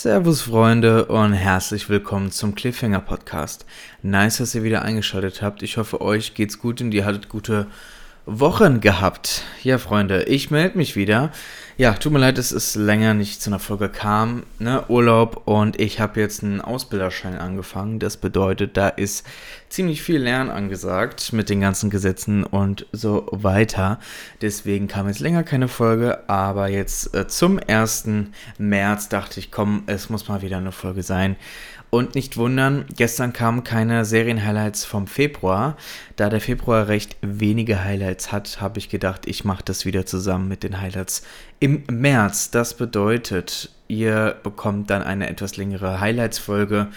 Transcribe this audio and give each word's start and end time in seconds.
Servus 0.00 0.42
Freunde 0.42 1.06
und 1.06 1.32
herzlich 1.32 1.88
willkommen 1.88 2.30
zum 2.30 2.54
Cliffhanger 2.54 3.00
Podcast. 3.00 3.66
Nice, 4.00 4.36
dass 4.36 4.54
ihr 4.54 4.62
wieder 4.62 4.82
eingeschaltet 4.82 5.42
habt. 5.42 5.60
Ich 5.64 5.76
hoffe, 5.76 6.00
euch 6.00 6.34
geht's 6.34 6.60
gut 6.60 6.80
und 6.80 6.94
ihr 6.94 7.04
hattet 7.04 7.28
gute 7.28 7.66
Wochen 8.30 8.82
gehabt. 8.82 9.42
Ja, 9.62 9.78
Freunde, 9.78 10.24
ich 10.24 10.50
melde 10.50 10.76
mich 10.76 10.96
wieder. 10.96 11.32
Ja, 11.78 11.94
tut 11.94 12.12
mir 12.12 12.18
leid, 12.18 12.36
dass 12.36 12.52
es 12.52 12.74
länger 12.74 13.14
nicht 13.14 13.40
zu 13.40 13.48
einer 13.48 13.58
Folge 13.58 13.88
kam. 13.88 14.42
Ne? 14.58 14.84
Urlaub 14.88 15.42
und 15.46 15.80
ich 15.80 15.98
habe 15.98 16.20
jetzt 16.20 16.42
einen 16.42 16.60
Ausbilderschein 16.60 17.38
angefangen. 17.38 18.00
Das 18.00 18.18
bedeutet, 18.18 18.76
da 18.76 18.88
ist 18.88 19.26
ziemlich 19.70 20.02
viel 20.02 20.18
Lernen 20.18 20.50
angesagt 20.50 21.32
mit 21.32 21.48
den 21.48 21.62
ganzen 21.62 21.88
Gesetzen 21.88 22.44
und 22.44 22.86
so 22.92 23.28
weiter. 23.30 23.98
Deswegen 24.42 24.88
kam 24.88 25.06
jetzt 25.06 25.20
länger 25.20 25.42
keine 25.42 25.68
Folge, 25.68 26.28
aber 26.28 26.68
jetzt 26.68 27.14
äh, 27.14 27.28
zum 27.28 27.58
1. 27.66 28.08
März 28.58 29.08
dachte 29.08 29.40
ich, 29.40 29.50
komm, 29.50 29.84
es 29.86 30.10
muss 30.10 30.28
mal 30.28 30.42
wieder 30.42 30.58
eine 30.58 30.72
Folge 30.72 31.02
sein. 31.02 31.36
Und 31.90 32.14
nicht 32.14 32.36
wundern, 32.36 32.84
gestern 32.96 33.32
kamen 33.32 33.64
keine 33.64 34.04
Serienhighlights 34.04 34.84
vom 34.84 35.06
Februar. 35.06 35.76
Da 36.16 36.28
der 36.28 36.40
Februar 36.40 36.88
recht 36.88 37.16
wenige 37.22 37.82
Highlights 37.82 38.30
hat, 38.30 38.60
habe 38.60 38.78
ich 38.78 38.90
gedacht, 38.90 39.26
ich 39.26 39.44
mache 39.44 39.64
das 39.64 39.86
wieder 39.86 40.04
zusammen 40.04 40.48
mit 40.48 40.62
den 40.64 40.80
Highlights 40.80 41.22
im 41.60 41.84
März. 41.90 42.50
Das 42.50 42.74
bedeutet, 42.74 43.70
ihr 43.88 44.36
bekommt 44.42 44.90
dann 44.90 45.02
eine 45.02 45.30
etwas 45.30 45.56
längere 45.56 45.98
Highlights-Folge 45.98 46.88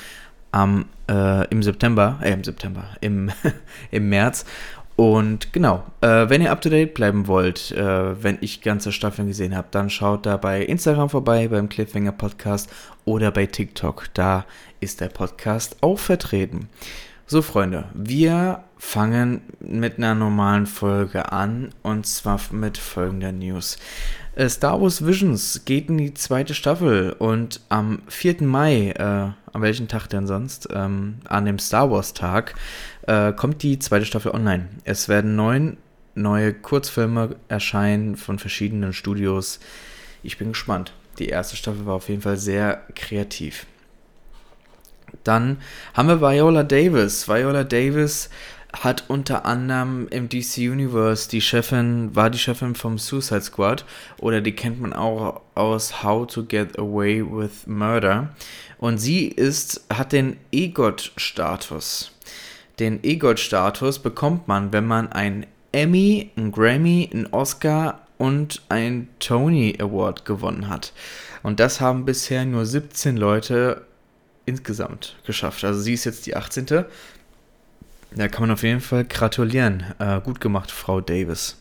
am, 0.52 0.86
äh, 1.09 1.48
im 1.48 1.64
September, 1.64 2.20
äh, 2.22 2.34
im 2.34 2.44
September, 2.44 2.84
im, 3.00 3.31
im 3.92 4.09
März. 4.09 4.45
Und 4.95 5.54
genau, 5.54 5.84
äh, 6.02 6.30
wenn 6.30 6.41
ihr 6.41 6.52
up 6.52 6.62
to 6.62 6.70
date 6.70 6.94
bleiben 6.94 7.27
wollt, 7.27 7.72
äh, 7.72 8.23
wenn 8.23 8.38
ich 8.41 8.62
ganze 8.62 8.91
Staffeln 8.91 9.27
gesehen 9.27 9.55
habe, 9.55 9.67
dann 9.72 9.89
schaut 9.89 10.25
da 10.25 10.38
bei 10.38 10.61
Instagram 10.61 11.09
vorbei, 11.09 11.48
beim 11.48 11.70
Cliffhanger 11.70 12.11
Podcast 12.11 12.70
oder 13.06 13.31
bei 13.31 13.45
TikTok. 13.45 14.09
Da 14.14 14.45
ist 14.80 15.02
der 15.02 15.09
Podcast 15.09 15.78
auch 15.81 16.00
vertreten. 16.00 16.70
So, 17.25 17.42
Freunde, 17.42 17.86
wir 17.94 18.66
fangen 18.78 19.42
mit 19.61 19.98
einer 19.98 20.16
normalen 20.16 20.66
Folge 20.66 21.31
an 21.31 21.70
und 21.81 22.05
zwar 22.05 22.42
mit 22.52 22.78
folgender 22.78 23.31
News. 23.31 23.78
Äh, 24.35 24.49
Star 24.49 24.81
Wars 24.81 25.05
Visions 25.05 25.65
geht 25.65 25.89
in 25.89 25.97
die 25.97 26.13
zweite 26.13 26.53
Staffel 26.53 27.13
und 27.19 27.61
am 27.69 28.01
4. 28.07 28.43
Mai, 28.43 28.91
äh, 28.91 29.03
an 29.03 29.61
welchem 29.61 29.87
Tag 29.87 30.07
denn 30.07 30.25
sonst? 30.25 30.69
Ähm, 30.71 31.17
an 31.25 31.45
dem 31.45 31.59
Star 31.59 31.91
Wars 31.91 32.13
Tag 32.13 32.55
äh, 33.07 33.33
kommt 33.33 33.61
die 33.63 33.79
zweite 33.79 34.05
Staffel 34.05 34.31
online. 34.31 34.69
Es 34.83 35.09
werden 35.09 35.35
neun 35.35 35.77
neue 36.13 36.53
Kurzfilme 36.53 37.37
erscheinen 37.47 38.17
von 38.17 38.37
verschiedenen 38.37 38.91
Studios. 38.91 39.59
Ich 40.23 40.37
bin 40.37 40.49
gespannt. 40.49 40.93
Die 41.19 41.29
erste 41.29 41.55
Staffel 41.55 41.85
war 41.85 41.95
auf 41.95 42.09
jeden 42.09 42.21
Fall 42.21 42.37
sehr 42.37 42.83
kreativ. 42.95 43.65
Dann 45.23 45.57
haben 45.93 46.07
wir 46.07 46.21
Viola 46.21 46.63
Davis. 46.63 47.27
Viola 47.27 47.63
Davis 47.63 48.29
hat 48.73 49.05
unter 49.09 49.45
anderem 49.45 50.08
im 50.09 50.30
DC 50.30 50.58
Universe 50.58 51.30
die 51.30 51.41
Chefin, 51.41 52.16
war 52.16 52.30
die 52.30 52.39
Chefin 52.39 52.75
vom 52.75 52.97
Suicide 52.97 53.41
Squad 53.41 53.86
oder 54.19 54.41
die 54.41 54.53
kennt 54.53 54.80
man 54.80 54.94
auch 54.94 55.41
aus 55.55 56.03
How 56.03 56.27
to 56.27 56.45
Get 56.45 56.80
Away 56.80 57.23
with 57.23 57.67
Murder. 57.67 58.33
Und 58.77 58.97
sie 58.97 59.27
ist, 59.27 59.86
hat 59.94 60.11
den 60.11 60.38
EGOT-Status. 60.52 62.11
Den 62.80 63.03
EGOT-Status 63.03 63.99
bekommt 63.99 64.47
man, 64.47 64.73
wenn 64.73 64.88
man 64.88 65.11
ein 65.11 65.45
Emmy, 65.72 66.31
ein 66.36 66.52
Grammy, 66.52 67.09
ein 67.14 67.27
Oscar 67.31 68.08
und 68.17 68.61
ein 68.69 69.08
Tony 69.19 69.75
Award 69.80 70.25
gewonnen 70.25 70.69
hat. 70.69 70.94
Und 71.44 71.59
das 71.59 71.81
haben 71.81 72.05
bisher 72.05 72.45
nur 72.45 72.66
17 72.66 73.17
Leute 73.17 73.86
insgesamt 74.45 75.15
geschafft. 75.26 75.64
Also 75.64 75.80
sie 75.80 75.93
ist 75.93 76.05
jetzt 76.05 76.26
die 76.26 76.36
18. 76.36 76.86
Da 78.14 78.27
kann 78.27 78.42
man 78.42 78.52
auf 78.52 78.64
jeden 78.64 78.82
Fall 78.82 79.05
gratulieren. 79.05 79.83
Äh, 79.99 80.20
gut 80.22 80.42
gemacht, 80.42 80.72
Frau 80.72 80.99
Davis. 80.99 81.58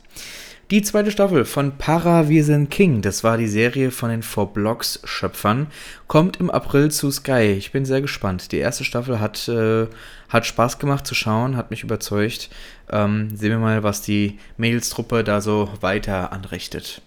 Die 0.71 0.83
zweite 0.83 1.11
Staffel 1.11 1.45
von 1.45 1.79
Para 1.79 2.29
Wir 2.29 2.45
sind 2.45 2.71
King, 2.71 3.03
das 3.03 3.25
war 3.25 3.37
die 3.37 3.49
Serie 3.49 3.91
von 3.91 4.09
den 4.09 4.23
Four 4.23 4.53
Blocks 4.53 5.01
Schöpfern, 5.03 5.67
kommt 6.07 6.39
im 6.39 6.49
April 6.49 6.93
zu 6.93 7.11
Sky. 7.11 7.57
Ich 7.59 7.73
bin 7.73 7.85
sehr 7.85 8.01
gespannt. 8.01 8.53
Die 8.53 8.59
erste 8.59 8.85
Staffel 8.85 9.19
hat, 9.19 9.49
äh, 9.49 9.89
hat 10.29 10.47
Spaß 10.47 10.79
gemacht 10.79 11.09
zu 11.09 11.17
schauen, 11.17 11.57
hat 11.57 11.73
mich 11.73 11.83
überzeugt. 11.83 12.51
Ähm, 12.89 13.37
sehen 13.37 13.51
wir 13.51 13.59
mal, 13.59 13.83
was 13.83 14.03
die 14.03 14.39
Mädelstruppe 14.59 15.25
da 15.25 15.41
so 15.41 15.69
weiter 15.81 16.33
anrichtet. 16.33 17.03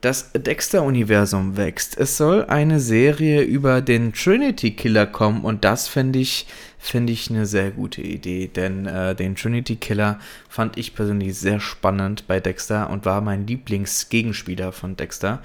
Das 0.00 0.32
Dexter-Universum 0.32 1.58
wächst. 1.58 1.98
Es 1.98 2.16
soll 2.16 2.46
eine 2.46 2.80
Serie 2.80 3.42
über 3.42 3.82
den 3.82 4.14
Trinity 4.14 4.70
Killer 4.70 5.06
kommen 5.06 5.42
und 5.42 5.62
das 5.62 5.88
finde 5.88 6.18
ich, 6.18 6.46
find 6.78 7.10
ich 7.10 7.28
eine 7.28 7.44
sehr 7.44 7.70
gute 7.70 8.00
Idee, 8.00 8.48
denn 8.48 8.86
äh, 8.86 9.14
den 9.14 9.36
Trinity 9.36 9.76
Killer 9.76 10.18
fand 10.48 10.78
ich 10.78 10.94
persönlich 10.94 11.38
sehr 11.38 11.60
spannend 11.60 12.26
bei 12.26 12.40
Dexter 12.40 12.88
und 12.88 13.04
war 13.04 13.20
mein 13.20 13.46
Lieblingsgegenspieler 13.46 14.72
von 14.72 14.96
Dexter. 14.96 15.42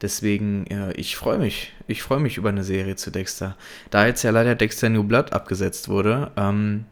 Deswegen, 0.00 0.66
äh, 0.68 0.92
ich 0.92 1.16
freue 1.16 1.38
mich. 1.38 1.72
Ich 1.86 2.02
freue 2.02 2.20
mich 2.20 2.38
über 2.38 2.48
eine 2.48 2.64
Serie 2.64 2.96
zu 2.96 3.10
Dexter. 3.10 3.56
Da 3.90 4.06
jetzt 4.06 4.22
ja 4.22 4.30
leider 4.30 4.54
Dexter 4.54 4.88
New 4.88 5.04
Blood 5.04 5.34
abgesetzt 5.34 5.90
wurde, 5.90 6.30
ähm, 6.36 6.86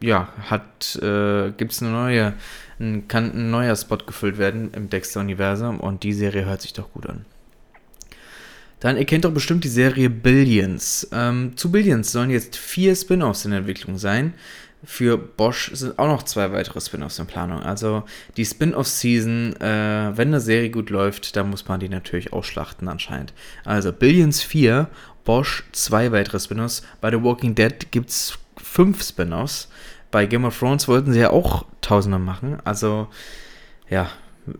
ja, 0.00 0.28
hat, 0.50 0.96
äh, 0.96 1.52
gibt 1.52 1.72
es 1.72 1.82
eine 1.82 1.92
neue, 1.92 2.34
kann 3.08 3.32
ein 3.32 3.50
neuer 3.50 3.76
Spot 3.76 3.98
gefüllt 3.98 4.38
werden 4.38 4.70
im 4.72 4.90
Dexter-Universum 4.90 5.80
und 5.80 6.02
die 6.02 6.12
Serie 6.12 6.44
hört 6.44 6.62
sich 6.62 6.72
doch 6.72 6.92
gut 6.92 7.06
an. 7.06 7.24
Dann, 8.80 8.98
ihr 8.98 9.06
kennt 9.06 9.24
doch 9.24 9.32
bestimmt 9.32 9.64
die 9.64 9.68
Serie 9.68 10.10
Billions. 10.10 11.08
Ähm, 11.12 11.56
zu 11.56 11.72
Billions 11.72 12.12
sollen 12.12 12.30
jetzt 12.30 12.56
vier 12.56 12.94
Spin-offs 12.94 13.44
in 13.46 13.52
Entwicklung 13.52 13.96
sein. 13.96 14.34
Für 14.84 15.16
Bosch 15.16 15.70
sind 15.72 15.98
auch 15.98 16.06
noch 16.06 16.22
zwei 16.24 16.52
weitere 16.52 16.80
Spin-offs 16.80 17.18
in 17.18 17.26
Planung. 17.26 17.62
Also 17.62 18.04
die 18.36 18.44
Spin-off-Season, 18.44 19.56
äh, 19.56 20.12
wenn 20.14 20.28
eine 20.28 20.40
Serie 20.40 20.70
gut 20.70 20.90
läuft, 20.90 21.34
dann 21.36 21.48
muss 21.48 21.66
man 21.66 21.80
die 21.80 21.88
natürlich 21.88 22.34
ausschlachten 22.34 22.86
anscheinend. 22.86 23.32
Also 23.64 23.92
Billions 23.92 24.42
4, 24.42 24.88
Bosch 25.24 25.64
zwei 25.72 26.12
weitere 26.12 26.38
Spin-offs. 26.38 26.82
Bei 27.00 27.10
The 27.10 27.22
Walking 27.22 27.54
Dead 27.54 27.90
gibt 27.90 28.10
es 28.10 28.38
fünf 28.58 29.02
Spin-offs. 29.02 29.68
Bei 30.16 30.24
Game 30.24 30.46
of 30.46 30.58
Thrones 30.58 30.88
wollten 30.88 31.12
sie 31.12 31.20
ja 31.20 31.28
auch 31.28 31.66
Tausende 31.82 32.18
machen. 32.18 32.56
Also, 32.64 33.08
ja, 33.90 34.08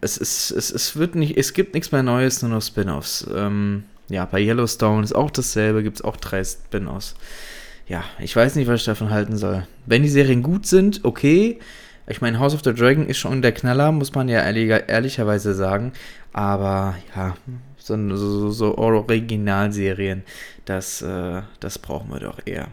es, 0.03 0.19
ist, 0.19 0.51
es, 0.51 0.71
es, 0.71 0.97
wird 0.97 1.15
nicht, 1.15 1.39
es 1.39 1.55
gibt 1.55 1.73
nichts 1.73 1.93
mehr 1.93 2.03
Neues, 2.03 2.43
nur 2.43 2.51
noch 2.51 2.61
Spin-offs. 2.61 3.27
Ähm, 3.35 3.85
ja, 4.11 4.27
bei 4.27 4.39
Yellowstone 4.39 5.03
ist 5.03 5.15
auch 5.15 5.31
dasselbe, 5.31 5.83
gibt 5.83 5.97
es 5.97 6.05
auch 6.05 6.19
drei 6.19 6.45
Spin-offs. 6.45 7.15
Ja, 7.89 8.05
ich 8.19 8.37
weiß 8.37 8.57
nicht, 8.57 8.69
was 8.69 8.81
ich 8.81 8.85
davon 8.85 9.09
halten 9.09 9.39
soll. 9.39 9.67
Wenn 9.87 10.03
die 10.03 10.11
Serien 10.11 10.43
gut 10.43 10.67
sind, 10.67 11.07
okay. 11.07 11.59
Ich 12.07 12.21
meine, 12.21 12.39
House 12.39 12.53
of 12.53 12.61
the 12.63 12.75
Dragon 12.75 13.07
ist 13.07 13.17
schon 13.17 13.41
der 13.41 13.53
Knaller, 13.53 13.93
muss 13.93 14.15
man 14.15 14.29
ja 14.29 14.43
ehrlicher, 14.43 14.91
ehrlicherweise 14.91 15.55
sagen. 15.55 15.95
Aber 16.35 16.97
ja, 17.17 17.35
so, 17.79 17.97
so, 18.15 18.51
so 18.51 18.77
Originalserien, 18.77 20.23
das, 20.67 21.01
äh, 21.01 21.41
das 21.61 21.79
brauchen 21.79 22.11
wir 22.13 22.21
doch 22.21 22.41
eher. 22.45 22.69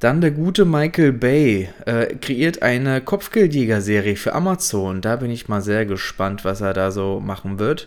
Dann 0.00 0.22
der 0.22 0.30
gute 0.30 0.64
Michael 0.64 1.12
Bay 1.12 1.68
äh, 1.84 2.14
kreiert 2.16 2.62
eine 2.62 3.02
Kopfgeldjäger-Serie 3.02 4.16
für 4.16 4.32
Amazon. 4.32 5.02
Da 5.02 5.16
bin 5.16 5.30
ich 5.30 5.48
mal 5.48 5.60
sehr 5.60 5.84
gespannt, 5.84 6.42
was 6.42 6.62
er 6.62 6.72
da 6.72 6.90
so 6.90 7.20
machen 7.20 7.58
wird. 7.58 7.86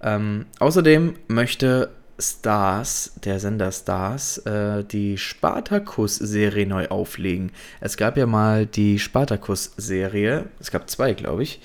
Ähm, 0.00 0.46
außerdem 0.60 1.14
möchte 1.26 1.90
Stars, 2.20 3.14
der 3.24 3.40
Sender 3.40 3.72
Stars, 3.72 4.38
äh, 4.38 4.84
die 4.84 5.18
Spartacus-Serie 5.18 6.66
neu 6.66 6.86
auflegen. 6.86 7.50
Es 7.80 7.96
gab 7.96 8.16
ja 8.16 8.26
mal 8.26 8.66
die 8.66 9.00
Spartacus-Serie, 9.00 10.46
es 10.60 10.70
gab 10.70 10.88
zwei, 10.88 11.14
glaube 11.14 11.42
ich. 11.42 11.60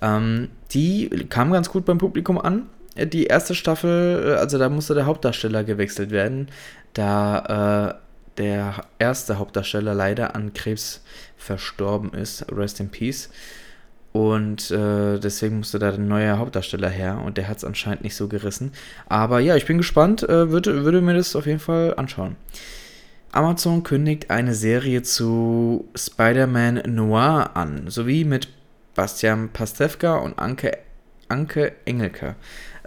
Ähm, 0.00 0.48
die 0.72 1.10
kam 1.28 1.52
ganz 1.52 1.68
gut 1.68 1.84
beim 1.84 1.98
Publikum 1.98 2.38
an. 2.38 2.66
Die 2.96 3.26
erste 3.26 3.54
Staffel, 3.54 4.24
äh, 4.24 4.38
also 4.38 4.56
da 4.56 4.70
musste 4.70 4.94
der 4.94 5.04
Hauptdarsteller 5.04 5.64
gewechselt 5.64 6.12
werden, 6.12 6.48
da 6.94 7.90
äh, 7.90 8.07
der 8.38 8.84
erste 8.98 9.38
Hauptdarsteller 9.38 9.94
leider 9.94 10.34
an 10.34 10.54
Krebs 10.54 11.02
verstorben 11.36 12.12
ist. 12.14 12.46
Rest 12.50 12.80
in 12.80 12.90
Peace. 12.90 13.30
Und 14.12 14.70
äh, 14.70 15.18
deswegen 15.18 15.58
musste 15.58 15.78
da 15.78 15.92
ein 15.92 16.08
neuer 16.08 16.38
Hauptdarsteller 16.38 16.88
her 16.88 17.20
und 17.24 17.36
der 17.36 17.46
hat 17.46 17.58
es 17.58 17.64
anscheinend 17.64 18.02
nicht 18.02 18.16
so 18.16 18.26
gerissen. 18.26 18.72
Aber 19.06 19.40
ja, 19.40 19.54
ich 19.54 19.66
bin 19.66 19.78
gespannt, 19.78 20.22
äh, 20.22 20.50
würde, 20.50 20.84
würde 20.84 21.00
mir 21.02 21.14
das 21.14 21.36
auf 21.36 21.46
jeden 21.46 21.60
Fall 21.60 21.94
anschauen. 21.96 22.36
Amazon 23.30 23.82
kündigt 23.82 24.30
eine 24.30 24.54
Serie 24.54 25.02
zu 25.02 25.86
Spider-Man 25.94 26.82
Noir 26.86 27.50
an, 27.54 27.90
sowie 27.90 28.24
mit 28.24 28.48
Bastian 28.94 29.50
Pastewka 29.50 30.16
und 30.16 30.38
Anke, 30.38 30.78
Anke 31.28 31.72
Engelke. 31.84 32.36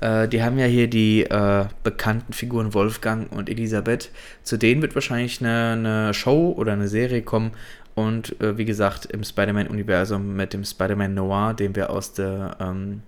Äh, 0.01 0.27
die 0.27 0.43
haben 0.43 0.59
ja 0.59 0.65
hier 0.65 0.89
die 0.89 1.23
äh, 1.23 1.65
bekannten 1.83 2.33
Figuren 2.33 2.73
Wolfgang 2.73 3.31
und 3.31 3.49
Elisabeth. 3.49 4.11
Zu 4.43 4.57
denen 4.57 4.81
wird 4.81 4.95
wahrscheinlich 4.95 5.39
eine, 5.39 5.71
eine 5.73 6.13
Show 6.13 6.53
oder 6.57 6.73
eine 6.73 6.87
Serie 6.87 7.21
kommen. 7.21 7.51
Und 7.93 8.39
äh, 8.41 8.57
wie 8.57 8.65
gesagt, 8.65 9.05
im 9.05 9.23
Spider-Man-Universum 9.23 10.35
mit 10.35 10.53
dem 10.53 10.63
Spider-Man 10.65 11.13
Noir, 11.13 11.53
den 11.53 11.75
wir 11.75 11.89
aus, 11.89 12.13
der, 12.13 12.57
ähm, 12.59 13.03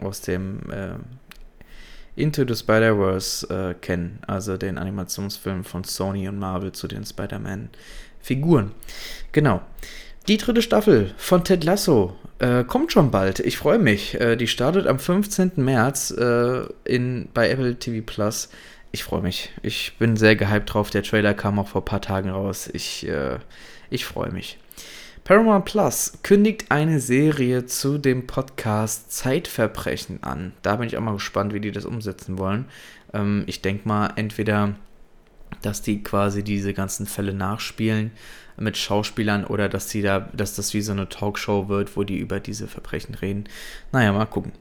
aus 0.00 0.22
dem 0.22 0.60
äh, 0.70 0.94
Into 2.16 2.44
the 2.46 2.54
Spider-Verse 2.54 3.46
äh, 3.48 3.74
kennen, 3.74 4.18
also 4.26 4.56
den 4.56 4.78
Animationsfilm 4.78 5.64
von 5.64 5.84
Sony 5.84 6.28
und 6.28 6.38
Marvel 6.38 6.72
zu 6.72 6.88
den 6.88 7.04
Spider-Man-Figuren. 7.04 8.72
Genau. 9.32 9.62
Die 10.28 10.36
dritte 10.36 10.62
Staffel 10.62 11.12
von 11.16 11.44
Ted 11.44 11.64
Lasso 11.64 12.16
äh, 12.40 12.64
kommt 12.64 12.92
schon 12.92 13.10
bald. 13.10 13.40
Ich 13.40 13.58
freue 13.58 13.78
mich. 13.78 14.18
Äh, 14.18 14.36
die 14.36 14.46
startet 14.46 14.86
am 14.86 14.98
15. 14.98 15.52
März 15.56 16.10
äh, 16.10 16.62
in, 16.84 17.28
bei 17.32 17.50
Apple 17.50 17.76
TV 17.76 18.04
Plus. 18.04 18.48
Ich 18.92 19.04
freue 19.04 19.22
mich. 19.22 19.52
Ich 19.62 19.96
bin 19.98 20.16
sehr 20.16 20.36
gehypt 20.36 20.72
drauf. 20.72 20.90
Der 20.90 21.02
Trailer 21.02 21.34
kam 21.34 21.58
auch 21.58 21.68
vor 21.68 21.82
ein 21.82 21.84
paar 21.84 22.00
Tagen 22.00 22.30
raus. 22.30 22.68
Ich, 22.72 23.06
äh, 23.06 23.38
ich 23.90 24.04
freue 24.04 24.32
mich. 24.32 24.58
Paramount 25.22 25.66
Plus 25.66 26.14
kündigt 26.22 26.70
eine 26.70 26.98
Serie 26.98 27.66
zu 27.66 27.98
dem 27.98 28.26
Podcast 28.26 29.12
Zeitverbrechen 29.12 30.22
an. 30.22 30.52
Da 30.62 30.76
bin 30.76 30.88
ich 30.88 30.96
auch 30.96 31.02
mal 31.02 31.12
gespannt, 31.12 31.52
wie 31.52 31.60
die 31.60 31.72
das 31.72 31.84
umsetzen 31.84 32.38
wollen. 32.38 32.64
Ähm, 33.12 33.44
ich 33.46 33.60
denke 33.60 33.86
mal, 33.86 34.14
entweder, 34.16 34.74
dass 35.62 35.82
die 35.82 36.02
quasi 36.02 36.42
diese 36.42 36.72
ganzen 36.72 37.06
Fälle 37.06 37.34
nachspielen 37.34 38.12
mit 38.60 38.76
Schauspielern 38.76 39.44
oder 39.44 39.68
dass 39.68 39.88
die 39.88 40.02
da, 40.02 40.28
dass 40.32 40.54
das 40.54 40.74
wie 40.74 40.82
so 40.82 40.92
eine 40.92 41.08
Talkshow 41.08 41.68
wird, 41.68 41.96
wo 41.96 42.04
die 42.04 42.18
über 42.18 42.40
diese 42.40 42.68
Verbrechen 42.68 43.14
reden. 43.14 43.44
Naja, 43.92 44.12
mal 44.12 44.26
gucken. 44.26 44.52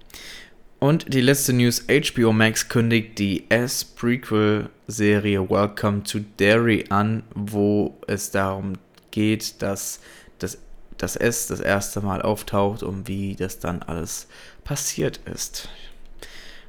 Und 0.80 1.14
die 1.14 1.22
letzte 1.22 1.54
News: 1.54 1.86
HBO 1.88 2.32
Max 2.32 2.70
kündigt 2.70 3.20
die 3.20 3.50
S-Prequel-Serie 3.50 5.50
Welcome 5.50 6.04
to 6.04 6.20
Derry 6.40 6.86
an, 6.90 7.24
wo 7.36 7.98
es 8.08 8.32
darum 8.32 8.74
geht, 9.12 9.62
dass 9.62 10.00
das, 10.40 10.58
das 10.98 11.18
S 11.18 11.48
das 11.48 11.60
erste 11.60 12.02
Mal 12.02 12.22
auftaucht 12.22 12.84
und 12.84 13.10
wie 13.10 13.36
das 13.36 13.60
dann 13.60 13.82
alles 13.82 14.28
passiert 14.64 15.20
ist. 15.26 15.68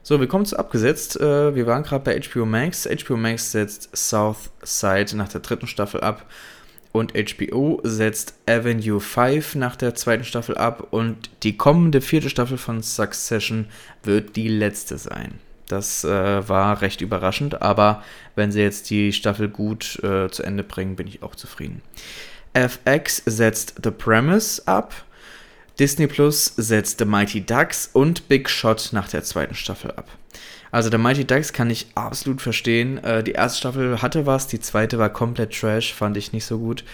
So, 0.02 0.18
wir 0.18 0.26
kommen 0.26 0.46
zu 0.46 0.58
abgesetzt. 0.58 1.20
Äh, 1.20 1.54
wir 1.54 1.66
waren 1.66 1.84
gerade 1.84 2.02
bei 2.02 2.20
HBO 2.20 2.46
Max. 2.46 2.88
HBO 2.88 3.16
Max 3.16 3.52
setzt 3.52 3.96
South 3.96 4.50
Side 4.62 5.16
nach 5.16 5.28
der 5.28 5.40
dritten 5.40 5.68
Staffel 5.68 6.00
ab 6.00 6.26
und 6.92 7.12
HBO 7.12 7.80
setzt 7.84 8.34
Avenue 8.46 9.00
5 9.00 9.54
nach 9.54 9.76
der 9.76 9.94
zweiten 9.94 10.24
Staffel 10.24 10.56
ab 10.56 10.88
und 10.90 11.30
die 11.42 11.56
kommende 11.56 12.00
vierte 12.00 12.30
Staffel 12.30 12.58
von 12.58 12.82
Succession 12.82 13.66
wird 14.02 14.36
die 14.36 14.48
letzte 14.48 14.98
sein. 14.98 15.38
Das 15.68 16.02
äh, 16.02 16.48
war 16.48 16.82
recht 16.82 17.00
überraschend, 17.00 17.62
aber 17.62 18.02
wenn 18.34 18.50
sie 18.50 18.60
jetzt 18.60 18.90
die 18.90 19.12
Staffel 19.12 19.48
gut 19.48 20.02
äh, 20.02 20.28
zu 20.28 20.42
Ende 20.42 20.64
bringen, 20.64 20.96
bin 20.96 21.06
ich 21.06 21.22
auch 21.22 21.36
zufrieden. 21.36 21.80
FX 22.54 23.22
setzt 23.26 23.74
The 23.82 23.92
Premise 23.92 24.66
ab. 24.66 24.92
Disney 25.78 26.08
Plus 26.08 26.52
setzt 26.56 26.98
The 26.98 27.04
Mighty 27.04 27.40
Ducks 27.42 27.88
und 27.92 28.26
Big 28.28 28.50
Shot 28.50 28.88
nach 28.92 29.08
der 29.08 29.22
zweiten 29.22 29.54
Staffel 29.54 29.92
ab. 29.92 30.08
Also 30.70 30.90
The 30.90 30.98
Mighty 30.98 31.24
Ducks 31.24 31.52
kann 31.52 31.70
ich 31.70 31.88
absolut 31.94 32.40
verstehen. 32.40 33.02
Äh, 33.02 33.22
die 33.22 33.32
erste 33.32 33.58
Staffel 33.58 34.02
hatte 34.02 34.26
was, 34.26 34.46
die 34.46 34.60
zweite 34.60 34.98
war 34.98 35.10
komplett 35.10 35.58
Trash, 35.58 35.92
fand 35.92 36.16
ich 36.16 36.32
nicht 36.32 36.44
so 36.44 36.58
gut. 36.58 36.84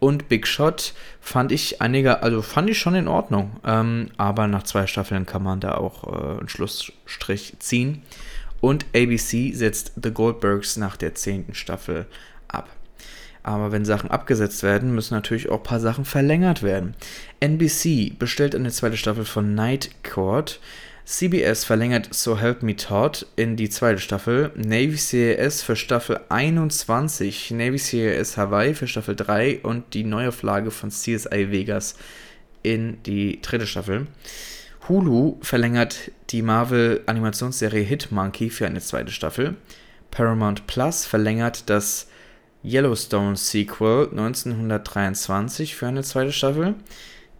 Und 0.00 0.28
Big 0.28 0.46
Shot 0.46 0.94
fand 1.20 1.52
ich 1.52 1.82
einiger, 1.82 2.22
also 2.22 2.40
fand 2.40 2.70
ich 2.70 2.78
schon 2.78 2.94
in 2.94 3.06
Ordnung. 3.06 3.60
Ähm, 3.64 4.08
aber 4.16 4.48
nach 4.48 4.62
zwei 4.62 4.86
Staffeln 4.86 5.26
kann 5.26 5.42
man 5.42 5.60
da 5.60 5.74
auch 5.74 6.04
äh, 6.04 6.38
einen 6.38 6.48
Schlussstrich 6.48 7.54
ziehen. 7.58 8.02
Und 8.60 8.86
ABC 8.94 9.52
setzt 9.52 9.92
The 10.02 10.10
Goldbergs 10.10 10.76
nach 10.76 10.96
der 10.96 11.14
zehnten 11.14 11.54
Staffel 11.54 12.06
ab. 12.48 12.68
Aber 13.42 13.72
wenn 13.72 13.84
Sachen 13.84 14.10
abgesetzt 14.10 14.62
werden, 14.62 14.94
müssen 14.94 15.14
natürlich 15.14 15.48
auch 15.48 15.58
ein 15.58 15.62
paar 15.62 15.80
Sachen 15.80 16.04
verlängert 16.04 16.62
werden. 16.62 16.94
NBC 17.40 18.18
bestellt 18.18 18.54
eine 18.54 18.70
zweite 18.70 18.98
Staffel 18.98 19.24
von 19.24 19.54
Night 19.54 19.90
Court. 20.02 20.60
CBS 21.10 21.64
verlängert 21.64 22.14
So 22.14 22.38
Help 22.38 22.62
Me 22.62 22.76
Todd 22.76 23.26
in 23.34 23.56
die 23.56 23.68
zweite 23.68 23.98
Staffel. 23.98 24.52
Navy 24.54 24.96
CAS 24.96 25.60
für 25.60 25.74
Staffel 25.74 26.20
21. 26.28 27.50
Navy 27.50 27.78
CAS 27.78 28.36
Hawaii 28.36 28.74
für 28.74 28.86
Staffel 28.86 29.16
3 29.16 29.58
und 29.64 29.92
die 29.94 30.04
Neuauflage 30.04 30.70
von 30.70 30.90
CSI 30.90 31.50
Vegas 31.50 31.96
in 32.62 33.02
die 33.02 33.42
dritte 33.42 33.66
Staffel. 33.66 34.06
Hulu 34.88 35.38
verlängert 35.42 36.12
die 36.30 36.42
Marvel-Animationsserie 36.42 37.82
Hitmonkey 37.82 38.48
für 38.48 38.66
eine 38.66 38.80
zweite 38.80 39.10
Staffel. 39.10 39.56
Paramount 40.12 40.68
Plus 40.68 41.06
verlängert 41.06 41.68
das 41.68 42.06
Yellowstone 42.62 43.36
Sequel 43.36 44.10
1923 44.12 45.74
für 45.74 45.88
eine 45.88 46.04
zweite 46.04 46.32
Staffel. 46.32 46.76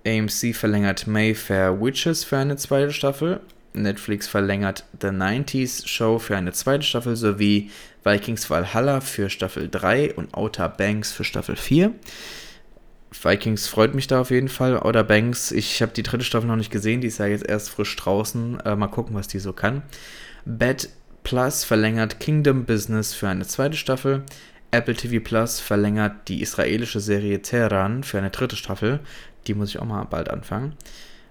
AMC 0.05 0.57
verlängert 0.57 1.07
Mayfair 1.07 1.81
Witches 1.81 2.25
für 2.25 2.39
eine 2.39 2.57
zweite 2.57 2.93
Staffel. 2.93 3.41
Netflix 3.73 4.27
verlängert 4.27 4.85
The 5.01 5.09
90s 5.09 5.87
Show 5.87 6.19
für 6.19 6.37
eine 6.37 6.53
zweite 6.53 6.85
Staffel 6.85 7.17
sowie 7.17 7.71
Vikings 8.05 8.49
Valhalla 8.51 9.01
für 9.01 9.31
Staffel 9.31 9.69
3 9.69 10.15
und 10.15 10.35
Outer 10.35 10.69
Banks 10.69 11.13
für 11.13 11.25
Staffel 11.25 11.57
4. 11.57 11.93
Vikings 13.23 13.67
freut 13.67 13.95
mich 13.95 14.07
da 14.07 14.21
auf 14.21 14.31
jeden 14.31 14.49
Fall. 14.49 14.79
Outer 14.79 15.05
Banks, 15.05 15.51
ich 15.51 15.83
habe 15.83 15.93
die 15.93 16.03
dritte 16.03 16.25
Staffel 16.25 16.47
noch 16.47 16.57
nicht 16.57 16.71
gesehen, 16.71 17.01
die 17.01 17.09
ist 17.09 17.19
ja 17.19 17.27
jetzt 17.27 17.47
erst 17.47 17.71
frisch 17.71 17.95
draußen. 17.97 18.61
Äh, 18.61 18.77
mal 18.77 18.89
gucken, 18.89 19.15
was 19.15 19.29
die 19.29 19.39
so 19.39 19.53
kann. 19.53 19.83
Bad 20.45 20.89
Plus 21.23 21.65
verlängert 21.65 22.19
Kingdom 22.19 22.65
Business 22.65 23.13
für 23.13 23.29
eine 23.29 23.47
zweite 23.47 23.77
Staffel. 23.77 24.25
Apple 24.71 24.95
TV 24.95 25.23
Plus 25.23 25.61
verlängert 25.61 26.29
die 26.29 26.41
israelische 26.41 27.01
Serie 27.01 27.43
Teheran 27.43 28.05
für 28.05 28.19
eine 28.19 28.31
dritte 28.31 28.57
Staffel. 28.57 29.01
Die 29.47 29.55
muss 29.55 29.71
ich 29.71 29.79
auch 29.79 29.85
mal 29.85 30.05
bald 30.05 30.31
anfangen. 30.31 30.75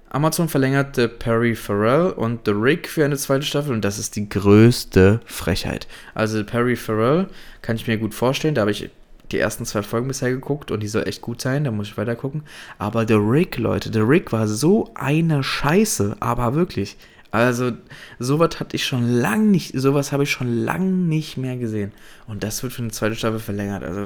Amazon 0.10 0.50
verlängert 0.50 0.96
The 0.96 1.08
Perry 1.08 1.56
Farrell 1.56 2.12
und 2.12 2.42
The 2.46 2.52
Rick 2.52 2.90
für 2.90 3.06
eine 3.06 3.18
zweite 3.18 3.46
Staffel 3.46 3.74
und 3.74 3.86
das 3.86 4.00
ist 4.00 4.16
die 4.16 4.28
größte 4.28 5.20
Frechheit. 5.26 5.88
Also 6.16 6.44
Perry 6.44 6.76
Farrell 6.76 7.28
kann 7.62 7.76
ich 7.76 7.88
mir 7.88 7.98
gut 7.98 8.16
vorstellen, 8.16 8.56
da 8.56 8.62
habe 8.62 8.72
ich 8.72 8.90
die 9.32 9.38
ersten 9.38 9.66
zwei 9.66 9.84
Folgen 9.84 10.08
bisher 10.08 10.32
geguckt 10.32 10.72
und 10.72 10.82
die 10.82 10.88
soll 10.88 11.08
echt 11.08 11.22
gut 11.22 11.42
sein, 11.42 11.64
da 11.64 11.72
muss 11.72 11.90
ich 11.90 11.98
weiter 11.98 12.16
gucken. 12.16 12.44
Aber 12.80 13.08
The 13.08 13.14
Rick, 13.16 13.58
Leute, 13.58 13.92
The 13.94 14.00
Rick 14.00 14.32
war 14.32 14.48
so 14.48 14.90
eine 14.96 15.44
Scheiße, 15.44 16.18
aber 16.20 16.56
wirklich. 16.56 16.98
Also, 17.32 17.74
sowas 18.18 18.60
hatte 18.60 18.76
ich 18.76 18.86
schon 18.86 19.08
lang 19.08 19.52
nicht, 19.52 19.80
sowas 19.80 20.12
habe 20.12 20.24
ich 20.24 20.32
schon 20.32 20.64
lang 20.64 21.08
nicht 21.08 21.38
mehr 21.38 21.58
gesehen. 21.58 21.92
Und 22.26 22.44
das 22.44 22.64
wird 22.64 22.74
für 22.74 22.82
eine 22.82 22.92
zweite 22.92 23.16
Staffel 23.16 23.40
verlängert. 23.40 23.84
Also, 23.84 24.06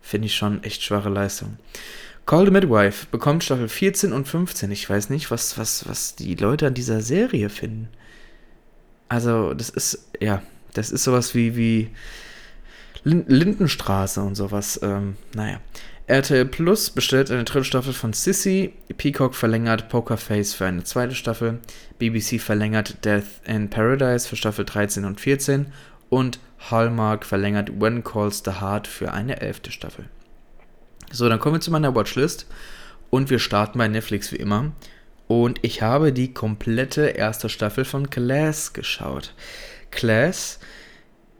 finde 0.00 0.26
ich 0.26 0.34
schon 0.34 0.62
echt 0.62 0.82
schwache 0.82 1.10
Leistung. 1.10 1.58
Call 2.26 2.44
the 2.44 2.50
Midwife 2.50 3.06
bekommt 3.12 3.44
Staffel 3.44 3.68
14 3.68 4.12
und 4.12 4.26
15. 4.26 4.72
Ich 4.72 4.90
weiß 4.90 5.10
nicht, 5.10 5.30
was, 5.30 5.56
was, 5.58 5.88
was 5.88 6.16
die 6.16 6.34
Leute 6.34 6.66
an 6.66 6.74
dieser 6.74 7.00
Serie 7.00 7.48
finden. 7.48 7.88
Also, 9.08 9.54
das 9.54 9.70
ist, 9.70 10.08
ja, 10.20 10.42
das 10.74 10.90
ist 10.90 11.04
sowas 11.04 11.36
wie, 11.36 11.56
wie 11.56 11.90
Lindenstraße 13.04 14.20
und 14.20 14.34
sowas. 14.34 14.80
Ähm, 14.82 15.16
naja. 15.34 15.60
RTL 16.08 16.44
Plus 16.46 16.90
bestellt 16.90 17.30
eine 17.30 17.44
dritte 17.44 17.64
Staffel 17.64 17.92
von 17.92 18.12
Sissy, 18.12 18.72
Peacock 18.96 19.34
verlängert 19.34 19.88
Pokerface 19.88 20.54
für 20.54 20.66
eine 20.66 20.84
zweite 20.84 21.16
Staffel, 21.16 21.58
BBC 21.98 22.40
verlängert 22.40 23.04
Death 23.04 23.24
in 23.44 23.70
Paradise 23.70 24.28
für 24.28 24.36
Staffel 24.36 24.64
13 24.64 25.04
und 25.04 25.20
14 25.20 25.66
und 26.08 26.38
Hallmark 26.70 27.24
verlängert 27.24 27.80
When 27.80 28.04
Calls 28.04 28.42
the 28.44 28.60
Heart 28.60 28.86
für 28.86 29.12
eine 29.12 29.40
elfte 29.40 29.72
Staffel. 29.72 30.06
So, 31.10 31.28
dann 31.28 31.38
kommen 31.38 31.56
wir 31.56 31.60
zu 31.60 31.70
meiner 31.70 31.94
Watchlist 31.94 32.46
und 33.10 33.30
wir 33.30 33.38
starten 33.38 33.78
bei 33.78 33.88
Netflix 33.88 34.32
wie 34.32 34.36
immer. 34.36 34.72
Und 35.28 35.58
ich 35.62 35.82
habe 35.82 36.12
die 36.12 36.32
komplette 36.32 37.06
erste 37.06 37.48
Staffel 37.48 37.84
von 37.84 38.10
Class 38.10 38.72
geschaut. 38.72 39.34
Class 39.90 40.60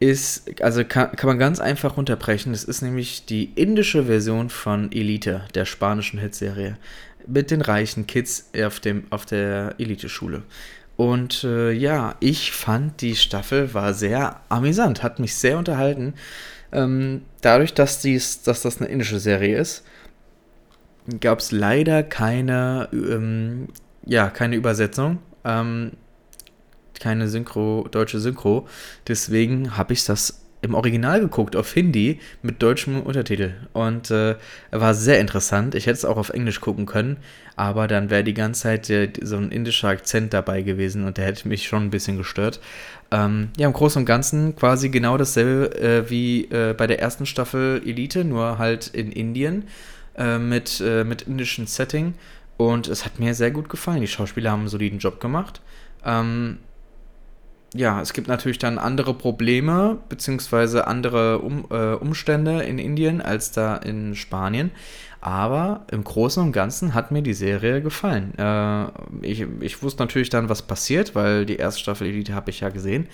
ist, 0.01 0.61
also 0.61 0.85
kann, 0.85 1.13
kann 1.13 1.29
man 1.29 1.39
ganz 1.39 1.61
einfach 1.61 1.97
runterbrechen. 1.97 2.53
Das 2.53 2.65
ist 2.65 2.83
nämlich 2.83 3.27
die 3.27 3.53
indische 3.55 4.05
Version 4.05 4.51
von 4.51 4.93
Elite, 4.93 5.45
der 5.55 5.65
spanischen 5.65 6.19
Hitserie. 6.19 6.77
Mit 7.27 7.51
den 7.51 7.61
reichen 7.61 8.07
Kids 8.07 8.51
auf, 8.61 8.81
dem, 8.81 9.05
auf 9.11 9.25
der 9.27 9.75
Elite-Schule. 9.79 10.43
Und 10.97 11.45
äh, 11.45 11.73
ja, 11.73 12.15
ich 12.21 12.53
fand 12.53 13.01
die 13.03 13.17
Staffel 13.17 13.75
war 13.75 13.93
sehr 13.95 14.41
amüsant, 14.49 15.03
hat 15.03 15.19
mich 15.19 15.35
sehr 15.35 15.59
unterhalten. 15.59 16.15
Ähm, 16.73 17.23
dadurch, 17.41 17.75
dass, 17.75 18.01
dies, 18.01 18.43
dass 18.43 18.63
das 18.63 18.81
eine 18.81 18.91
indische 18.91 19.19
Serie 19.19 19.59
ist, 19.59 19.85
gab 21.21 21.39
es 21.39 21.53
leider 21.53 22.03
keine, 22.03 22.89
ähm, 22.93 23.69
ja, 24.05 24.29
keine 24.29 24.57
Übersetzung. 24.57 25.19
Ähm, 25.45 25.93
keine 27.01 27.29
Synchro, 27.29 27.87
deutsche 27.91 28.21
Synchro. 28.21 28.67
Deswegen 29.07 29.77
habe 29.77 29.93
ich 29.93 30.05
das 30.05 30.43
im 30.63 30.75
Original 30.75 31.21
geguckt, 31.21 31.55
auf 31.55 31.73
Hindi 31.73 32.21
mit 32.43 32.63
deutschem 32.63 33.03
Untertitel. 33.03 33.55
Und 33.73 34.11
äh, 34.11 34.37
war 34.71 34.95
sehr 34.95 35.21
interessant. 35.21 35.75
Ich 35.75 35.87
hätte 35.87 35.99
es 35.99 36.05
auch 36.05 36.17
auf 36.17 36.31
Englisch 36.31 36.61
gucken 36.61 36.87
können, 36.87 37.19
aber 37.57 37.89
dann 37.89 38.11
wäre 38.11 38.23
die 38.23 38.35
ganze 38.35 38.63
Zeit 38.63 38.91
äh, 38.91 39.11
so 39.23 39.37
ein 39.37 39.51
indischer 39.51 39.89
Akzent 39.89 40.33
dabei 40.35 40.63
gewesen 40.63 41.05
und 41.05 41.17
der 41.17 41.25
hätte 41.25 41.49
mich 41.49 41.67
schon 41.67 41.85
ein 41.85 41.91
bisschen 41.91 42.19
gestört. 42.19 42.61
Ähm, 43.11 43.49
ja, 43.57 43.67
im 43.67 43.73
Großen 43.73 44.01
und 44.01 44.07
Ganzen 44.07 44.55
quasi 44.55 44.91
genau 44.91 45.17
dasselbe 45.17 45.75
äh, 45.79 46.11
wie 46.11 46.45
äh, 46.45 46.75
bei 46.77 46.87
der 46.87 47.01
ersten 47.01 47.25
Staffel 47.25 47.83
Elite, 47.85 48.25
nur 48.25 48.59
halt 48.59 48.89
in 48.89 49.11
Indien 49.11 49.65
äh, 50.17 50.39
mit, 50.39 50.81
mit 50.81 51.23
indischem 51.23 51.67
Setting. 51.67 52.15
Und 52.59 52.89
es 52.89 53.05
hat 53.05 53.19
mir 53.19 53.35
sehr 53.35 53.51
gut 53.51 53.69
gefallen. 53.69 54.01
Die 54.01 54.07
Schauspieler 54.07 54.51
haben 54.51 54.61
einen 54.61 54.69
soliden 54.69 54.99
Job 54.99 55.21
gemacht. 55.21 55.61
Ähm, 56.05 56.59
ja, 57.75 58.01
es 58.01 58.13
gibt 58.13 58.29
natürlich 58.29 58.59
dann 58.59 58.79
andere 58.79 59.13
Probleme, 59.13 59.99
beziehungsweise 60.09 60.87
andere 60.87 61.39
um, 61.41 61.67
äh, 61.71 61.95
Umstände 61.95 62.63
in 62.63 62.79
Indien 62.79 63.21
als 63.21 63.53
da 63.53 63.77
in 63.77 64.15
Spanien. 64.15 64.71
Aber 65.26 65.87
im 65.90 66.04
Großen 66.04 66.40
und 66.40 66.52
Ganzen 66.52 66.95
hat 66.95 67.11
mir 67.11 67.21
die 67.21 67.35
Serie 67.35 67.83
gefallen. 67.83 68.33
Äh, 68.38 68.87
ich, 69.23 69.45
ich 69.59 69.83
wusste 69.83 70.00
natürlich 70.00 70.30
dann, 70.30 70.49
was 70.49 70.62
passiert, 70.62 71.16
weil 71.16 71.45
die 71.45 71.56
erste 71.56 71.80
Staffel 71.80 72.06
Elite 72.06 72.33
habe 72.33 72.50
ich 72.50 72.61
ja 72.61 72.68
gesehen. 72.68 73.09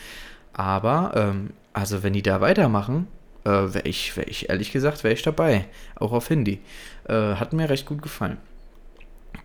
Aber, 0.52 1.12
ähm, 1.16 1.52
also 1.72 2.02
wenn 2.02 2.12
die 2.12 2.20
da 2.20 2.42
weitermachen, 2.42 3.06
äh, 3.44 3.48
wäre 3.48 3.88
ich, 3.88 4.14
wär 4.14 4.28
ich, 4.28 4.50
ehrlich 4.50 4.72
gesagt, 4.72 5.04
wäre 5.04 5.14
ich 5.14 5.22
dabei. 5.22 5.64
Auch 5.94 6.12
auf 6.12 6.28
Hindi. 6.28 6.60
Äh, 7.08 7.36
hat 7.36 7.54
mir 7.54 7.70
recht 7.70 7.86
gut 7.86 8.02
gefallen. 8.02 8.36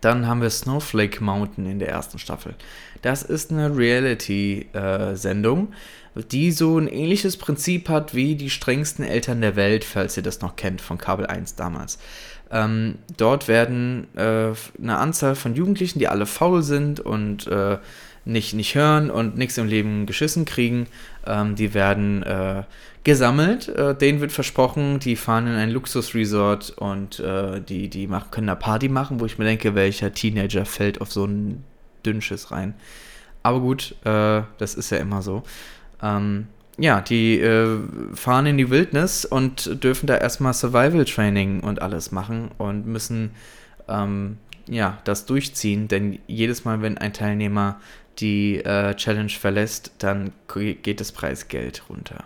Dann 0.01 0.27
haben 0.27 0.41
wir 0.41 0.50
Snowflake 0.50 1.24
Mountain 1.24 1.67
in 1.67 1.79
der 1.79 1.88
ersten 1.88 2.19
Staffel. 2.19 2.53
Das 3.01 3.24
ist 3.24 3.50
eine 3.50 3.77
Reality-Sendung, 3.77 5.69
äh, 5.69 5.75
die 6.31 6.51
so 6.51 6.77
ein 6.77 6.88
ähnliches 6.88 7.38
Prinzip 7.38 7.89
hat 7.89 8.13
wie 8.15 8.36
die 8.36 8.50
strengsten 8.50 9.05
Eltern 9.05 9.41
der 9.41 9.55
Welt, 9.55 9.83
falls 9.83 10.17
ihr 10.17 10.24
das 10.24 10.41
noch 10.41 10.55
kennt, 10.55 10.81
von 10.81 10.97
Kabel 10.97 11.25
1 11.25 11.55
damals. 11.55 11.97
Ähm, 12.50 13.00
dort 13.17 13.47
werden 13.47 14.07
äh, 14.15 14.51
eine 14.81 14.97
Anzahl 14.97 15.36
von 15.36 15.55
Jugendlichen, 15.55 16.00
die 16.00 16.07
alle 16.07 16.25
faul 16.25 16.63
sind 16.63 17.00
und 17.00 17.47
äh, 17.47 17.77
nicht, 18.25 18.53
nicht 18.53 18.75
hören 18.75 19.09
und 19.09 19.38
nichts 19.38 19.57
im 19.57 19.67
Leben 19.67 20.05
geschissen 20.05 20.45
kriegen, 20.45 20.88
ähm, 21.25 21.55
die 21.55 21.74
werden 21.74 22.24
äh, 22.24 22.63
gesammelt. 23.03 23.69
Äh, 23.69 23.95
denen 23.95 24.19
wird 24.19 24.31
versprochen, 24.31 25.00
die 25.00 25.15
fahren 25.15 25.47
in 25.47 25.55
ein 25.55 25.71
Luxusresort 25.71 26.71
und 26.71 27.19
äh, 27.19 27.62
die, 27.62 27.89
die 27.89 28.07
machen, 28.07 28.31
können 28.31 28.47
da 28.47 28.55
Party 28.55 28.89
machen, 28.89 29.19
wo 29.19 29.25
ich 29.25 29.38
mir 29.38 29.45
denke, 29.45 29.75
welcher 29.75 30.13
Teenager 30.13 30.65
fällt 30.65 31.01
auf 31.01 31.12
so 31.12 31.25
ein 31.25 31.63
Dünnschiss 32.05 32.51
rein. 32.51 32.74
Aber 33.43 33.62
gut, 33.62 33.95
äh, 34.03 34.41
das 34.57 34.75
ist 34.75 34.89
ja 34.89 34.97
immer 34.97 35.21
so. 35.21 35.43
Ähm, 36.01 36.48
ja, 36.77 37.01
die 37.01 37.39
äh, 37.39 37.80
fahren 38.13 38.46
in 38.46 38.58
die 38.58 38.70
Wildnis 38.70 39.25
und 39.25 39.84
dürfen 39.84 40.06
da 40.06 40.18
erstmal 40.18 40.54
Survival 40.54 41.06
Training 41.06 41.62
und 41.62 41.82
alles 41.82 42.12
machen 42.12 42.51
und 42.58 42.86
müssen 42.86 43.32
ähm, 43.88 44.38
ja, 44.68 45.00
das 45.04 45.25
durchziehen, 45.25 45.88
denn 45.88 46.20
jedes 46.27 46.66
Mal, 46.66 46.82
wenn 46.82 46.98
ein 46.98 47.13
Teilnehmer 47.13 47.80
die 48.20 48.58
äh, 48.58 48.96
Challenge 48.96 49.30
verlässt, 49.30 49.92
dann 50.00 50.32
geht 50.54 51.00
das 51.00 51.12
Preisgeld 51.12 51.84
runter. 51.89 52.24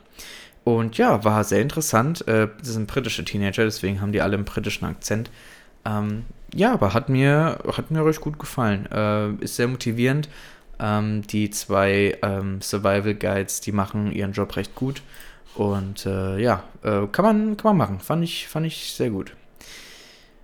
Und 0.64 0.98
ja, 0.98 1.24
war 1.24 1.44
sehr 1.44 1.62
interessant. 1.62 2.28
Äh, 2.28 2.48
das 2.60 2.74
sind 2.74 2.88
britische 2.88 3.26
Teenager, 3.26 3.64
deswegen 3.64 4.02
haben 4.02 4.12
die 4.12 4.22
alle 4.22 4.36
einen 4.36 4.46
britischen 4.46 4.86
Akzent. 4.86 5.30
Ähm, 5.86 6.26
ja, 6.54 6.74
aber 6.74 6.94
hat 6.94 7.10
mir, 7.10 7.60
hat 7.76 7.92
mir 7.92 8.06
recht 8.06 8.22
gut 8.22 8.40
gefallen. 8.40 8.88
Äh, 8.92 9.32
ist 9.44 9.56
sehr 9.56 9.68
motivierend. 9.68 10.30
Ähm, 10.82 11.22
die 11.28 11.50
zwei 11.52 12.18
ähm, 12.24 12.62
Survival 12.62 13.14
Guides, 13.14 13.62
die 13.62 13.72
machen 13.72 14.12
ihren 14.12 14.34
Job 14.34 14.56
recht 14.56 14.76
gut. 14.76 15.02
Und 15.56 16.06
äh, 16.06 16.40
ja, 16.40 16.64
äh, 16.84 17.08
kann, 17.12 17.26
man, 17.26 17.58
kann 17.58 17.76
man 17.76 17.78
machen. 17.78 18.00
Fand 18.00 18.24
ich, 18.24 18.48
fand 18.48 18.66
ich 18.66 18.94
sehr 18.94 19.10
gut. 19.10 19.34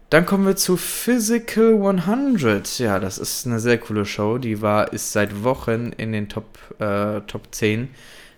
Dann 0.10 0.26
kommen 0.26 0.46
wir 0.46 0.56
zu 0.56 0.78
Physical 0.78 1.86
100. 1.86 2.80
Ja, 2.80 3.00
das 3.00 3.18
ist 3.18 3.46
eine 3.46 3.60
sehr 3.60 3.78
coole 3.78 4.06
Show. 4.06 4.38
Die 4.38 4.62
war, 4.62 4.94
ist 4.94 5.12
seit 5.12 5.44
Wochen 5.44 5.92
in 5.98 6.14
den 6.14 6.30
Top, 6.30 6.58
äh, 6.80 7.22
Top 7.22 7.48
10 7.52 7.90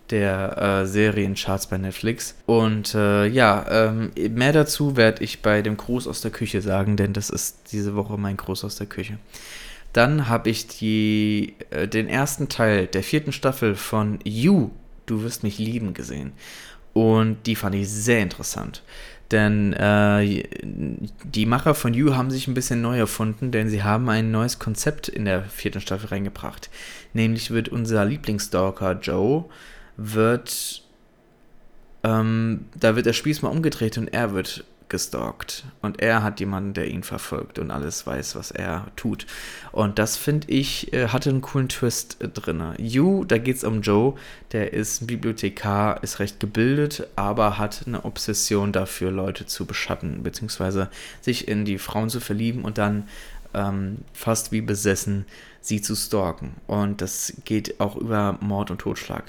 der 0.10 0.82
äh, 0.82 0.86
Seriencharts 0.88 1.68
bei 1.68 1.78
Netflix. 1.78 2.36
Und 2.48 2.96
äh, 2.96 3.28
ja, 3.28 3.66
ähm, 3.70 4.12
mehr 4.32 4.54
dazu 4.54 4.98
werde 4.98 5.24
ich 5.24 5.44
bei 5.44 5.62
dem 5.62 5.78
Gruß 5.78 6.08
aus 6.08 6.22
der 6.22 6.32
Küche 6.32 6.62
sagen, 6.62 6.98
denn 6.98 7.14
das 7.14 7.30
ist 7.30 7.72
diese 7.72 7.96
Woche 7.96 8.18
mein 8.18 8.38
Gruß 8.38 8.64
aus 8.64 8.76
der 8.76 8.88
Küche. 8.88 9.20
Dann 9.94 10.28
habe 10.28 10.50
ich 10.50 10.68
die, 10.68 11.56
äh, 11.72 11.88
den 11.88 12.08
ersten 12.08 12.50
Teil 12.50 12.88
der 12.88 13.04
vierten 13.04 13.32
Staffel 13.32 13.76
von 13.76 14.20
You, 14.24 14.72
Du 15.10 15.24
wirst 15.24 15.42
mich 15.42 15.58
lieben, 15.58 15.96
gesehen. 15.96 16.34
Und 16.94 17.48
die 17.48 17.56
fand 17.56 17.74
ich 17.74 17.90
sehr 17.90 18.22
interessant. 18.22 18.84
Denn 19.32 19.74
äh, 19.74 20.44
die 20.64 21.46
Macher 21.46 21.74
von 21.74 21.94
You 21.94 22.16
haben 22.16 22.30
sich 22.30 22.48
ein 22.48 22.54
bisschen 22.54 22.82
neu 22.82 22.98
erfunden, 22.98 23.52
denn 23.52 23.70
sie 23.70 23.84
haben 23.84 24.08
ein 24.10 24.32
neues 24.32 24.60
Konzept 24.60 25.08
in 25.08 25.26
der 25.26 25.44
vierten 25.44 25.82
Staffel 25.82 26.10
reingebracht. 26.10 26.70
Nämlich 27.14 27.50
wird 27.50 27.70
unser 27.70 28.06
Lieblingsstalker 28.06 29.00
Joe, 29.00 29.46
wird, 29.98 30.84
ähm, 32.04 32.66
da 32.80 32.96
wird 32.96 33.08
der 33.08 33.14
Spieß 33.14 33.42
mal 33.42 33.50
umgedreht 33.50 33.98
und 33.98 34.08
er 34.08 34.34
wird 34.34 34.64
gestalkt. 34.90 35.66
Und 35.82 36.02
er 36.02 36.24
hat 36.24 36.40
jemanden, 36.40 36.74
der 36.74 36.88
ihn 36.88 37.04
verfolgt 37.04 37.60
und 37.60 37.72
alles 37.72 38.06
weiß, 38.06 38.36
was 38.36 38.52
er 38.52 38.88
tut. 38.96 39.26
Und 39.72 40.00
das 40.00 40.18
finde 40.18 40.50
ich, 40.50 40.94
äh, 40.94 41.08
hatte 41.08 41.30
einen 41.30 41.42
coolen 41.42 41.70
Twist 41.70 42.18
äh, 42.22 42.28
drin. 42.28 42.62
You, 42.78 43.24
da 43.26 43.38
geht 43.38 43.58
es 43.58 43.64
um 43.64 43.82
Joe, 43.82 44.16
der 44.52 44.74
ist 44.74 45.02
ein 45.02 45.08
Bibliothekar, 45.08 46.04
ist 46.04 46.20
recht 46.20 46.40
gebildet, 46.40 47.08
aber 47.16 47.58
hat 47.58 47.84
eine 47.86 48.06
Obsession 48.06 48.72
dafür, 48.72 49.12
Leute 49.12 49.46
zu 49.46 49.66
beschatten, 49.66 50.24
beziehungsweise 50.24 50.90
sich 51.22 51.48
in 51.48 51.66
die 51.66 51.78
Frauen 51.78 52.10
zu 52.10 52.20
verlieben 52.20 52.64
und 52.64 52.78
dann 52.78 53.08
ähm, 53.54 54.00
fast 54.14 54.52
wie 54.52 54.62
besessen 54.62 55.26
sie 55.62 55.82
zu 55.82 55.96
stalken. 55.96 56.56
Und 56.68 57.02
das 57.02 57.34
geht 57.46 57.80
auch 57.80 57.96
über 57.96 58.38
Mord 58.42 58.72
und 58.72 58.80
Totschlag. 58.80 59.24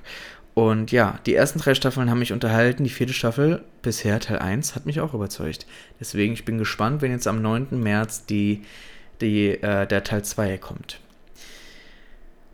Und 0.61 0.93
ja, 0.93 1.19
die 1.25 1.35
ersten 1.35 1.59
drei 1.59 1.75
Staffeln 1.75 2.11
haben 2.11 2.19
mich 2.19 2.35
unterhalten. 2.35 2.85
Die 2.85 2.91
vierte 2.91 3.15
Staffel, 3.15 3.63
bisher 3.81 4.21
Teil 4.21 4.41
1, 4.41 4.75
hat 4.75 4.85
mich 4.85 5.01
auch 5.01 5.15
überzeugt. 5.15 5.65
Deswegen, 5.99 6.35
ich 6.35 6.45
bin 6.45 6.59
gespannt, 6.59 7.01
wenn 7.01 7.13
jetzt 7.13 7.27
am 7.27 7.41
9. 7.41 7.81
März 7.81 8.27
die, 8.27 8.61
die, 9.23 9.53
äh, 9.53 9.87
der 9.87 10.05
Teil 10.05 10.23
2 10.23 10.59
kommt. 10.59 11.01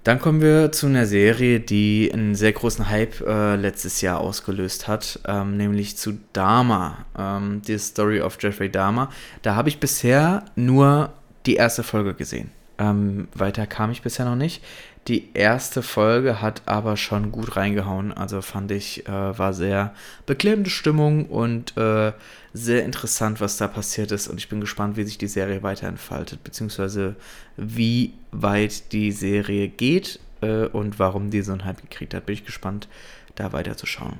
Dann 0.04 0.20
kommen 0.20 0.40
wir 0.40 0.70
zu 0.70 0.86
einer 0.86 1.04
Serie, 1.04 1.58
die 1.58 2.08
einen 2.12 2.36
sehr 2.36 2.52
großen 2.52 2.88
Hype 2.88 3.22
äh, 3.22 3.56
letztes 3.56 4.00
Jahr 4.02 4.20
ausgelöst 4.20 4.86
hat, 4.86 5.18
ähm, 5.26 5.56
nämlich 5.56 5.96
zu 5.96 6.16
Dharma, 6.32 7.06
ähm, 7.18 7.60
die 7.66 7.76
Story 7.76 8.20
of 8.20 8.38
Jeffrey 8.40 8.70
Dahmer. 8.70 9.10
Da 9.42 9.56
habe 9.56 9.68
ich 9.68 9.80
bisher 9.80 10.44
nur 10.54 11.12
die 11.44 11.56
erste 11.56 11.82
Folge 11.82 12.14
gesehen. 12.14 12.52
Ähm, 12.78 13.26
weiter 13.34 13.66
kam 13.66 13.90
ich 13.90 14.02
bisher 14.02 14.26
noch 14.26 14.36
nicht. 14.36 14.62
Die 15.08 15.28
erste 15.34 15.82
Folge 15.82 16.42
hat 16.42 16.62
aber 16.66 16.96
schon 16.96 17.30
gut 17.30 17.56
reingehauen. 17.56 18.12
Also 18.12 18.42
fand 18.42 18.72
ich, 18.72 19.06
äh, 19.06 19.38
war 19.38 19.54
sehr 19.54 19.94
beklemmende 20.26 20.70
Stimmung 20.70 21.26
und 21.26 21.76
äh, 21.76 22.12
sehr 22.52 22.84
interessant, 22.84 23.40
was 23.40 23.56
da 23.56 23.68
passiert 23.68 24.10
ist. 24.10 24.26
Und 24.26 24.38
ich 24.38 24.48
bin 24.48 24.60
gespannt, 24.60 24.96
wie 24.96 25.04
sich 25.04 25.16
die 25.16 25.28
Serie 25.28 25.62
weiterentfaltet, 25.62 26.42
beziehungsweise 26.42 27.14
wie 27.56 28.14
weit 28.32 28.92
die 28.92 29.12
Serie 29.12 29.68
geht 29.68 30.18
äh, 30.40 30.66
und 30.66 30.98
warum 30.98 31.30
die 31.30 31.42
so 31.42 31.52
einen 31.52 31.64
Hype 31.64 31.82
gekriegt 31.82 32.12
hat. 32.12 32.26
Bin 32.26 32.34
ich 32.34 32.44
gespannt, 32.44 32.88
da 33.36 33.52
weiterzuschauen. 33.52 34.18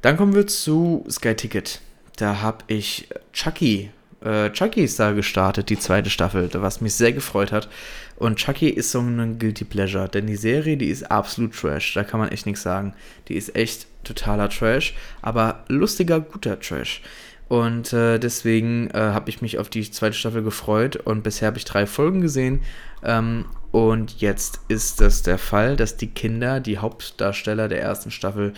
Dann 0.00 0.16
kommen 0.16 0.34
wir 0.34 0.46
zu 0.46 1.04
Sky 1.10 1.34
Ticket. 1.34 1.80
Da 2.16 2.40
habe 2.40 2.64
ich 2.68 3.08
Chucky 3.34 3.90
äh, 4.24 4.50
Chucky 4.50 4.82
ist 4.82 4.98
da 4.98 5.12
gestartet, 5.12 5.68
die 5.68 5.78
zweite 5.78 6.10
Staffel, 6.10 6.48
was 6.54 6.80
mich 6.80 6.94
sehr 6.94 7.12
gefreut 7.12 7.52
hat. 7.52 7.68
Und 8.16 8.36
Chucky 8.36 8.68
ist 8.68 8.90
so 8.90 9.00
ein 9.00 9.38
Guilty 9.38 9.64
Pleasure, 9.64 10.08
denn 10.08 10.26
die 10.26 10.36
Serie, 10.36 10.76
die 10.76 10.88
ist 10.88 11.10
absolut 11.10 11.54
Trash. 11.54 11.94
Da 11.94 12.04
kann 12.04 12.20
man 12.20 12.30
echt 12.30 12.46
nichts 12.46 12.62
sagen. 12.62 12.94
Die 13.28 13.34
ist 13.34 13.54
echt 13.56 13.86
totaler 14.04 14.48
Trash, 14.48 14.94
aber 15.22 15.64
lustiger, 15.68 16.20
guter 16.20 16.58
Trash. 16.60 17.02
Und 17.48 17.92
äh, 17.92 18.18
deswegen 18.18 18.90
äh, 18.90 18.98
habe 18.98 19.28
ich 19.28 19.42
mich 19.42 19.58
auf 19.58 19.68
die 19.68 19.90
zweite 19.90 20.16
Staffel 20.16 20.42
gefreut 20.42 20.96
und 20.96 21.22
bisher 21.22 21.48
habe 21.48 21.58
ich 21.58 21.64
drei 21.64 21.86
Folgen 21.86 22.20
gesehen. 22.20 22.62
Ähm, 23.02 23.46
und 23.70 24.20
jetzt 24.20 24.60
ist 24.68 25.00
das 25.00 25.22
der 25.22 25.38
Fall, 25.38 25.76
dass 25.76 25.96
die 25.96 26.08
Kinder, 26.08 26.60
die 26.60 26.78
Hauptdarsteller 26.78 27.68
der 27.68 27.82
ersten 27.82 28.10
Staffel, 28.10 28.54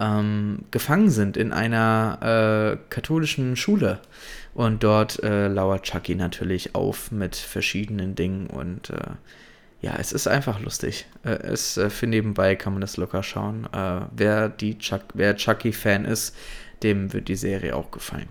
ähm, 0.00 0.60
gefangen 0.70 1.10
sind 1.10 1.36
in 1.36 1.52
einer 1.52 2.76
äh, 2.76 2.78
katholischen 2.90 3.56
Schule. 3.56 4.00
Und 4.58 4.82
dort 4.82 5.22
äh, 5.22 5.46
lauert 5.46 5.84
Chucky 5.84 6.16
natürlich 6.16 6.74
auf 6.74 7.12
mit 7.12 7.36
verschiedenen 7.36 8.16
Dingen 8.16 8.48
und 8.48 8.90
äh, 8.90 9.12
ja, 9.80 9.94
es 10.00 10.10
ist 10.10 10.26
einfach 10.26 10.58
lustig. 10.58 11.06
Äh, 11.22 11.30
es 11.44 11.76
äh, 11.76 11.90
für 11.90 12.08
nebenbei 12.08 12.56
kann 12.56 12.72
man 12.72 12.80
das 12.80 12.96
locker 12.96 13.22
schauen. 13.22 13.68
Äh, 13.72 14.00
wer 14.10 14.48
die 14.48 14.76
Chuck, 14.76 15.02
wer 15.14 15.36
Chucky-Fan 15.36 16.04
ist, 16.04 16.34
dem 16.82 17.12
wird 17.12 17.28
die 17.28 17.36
Serie 17.36 17.76
auch 17.76 17.92
gefallen. 17.92 18.26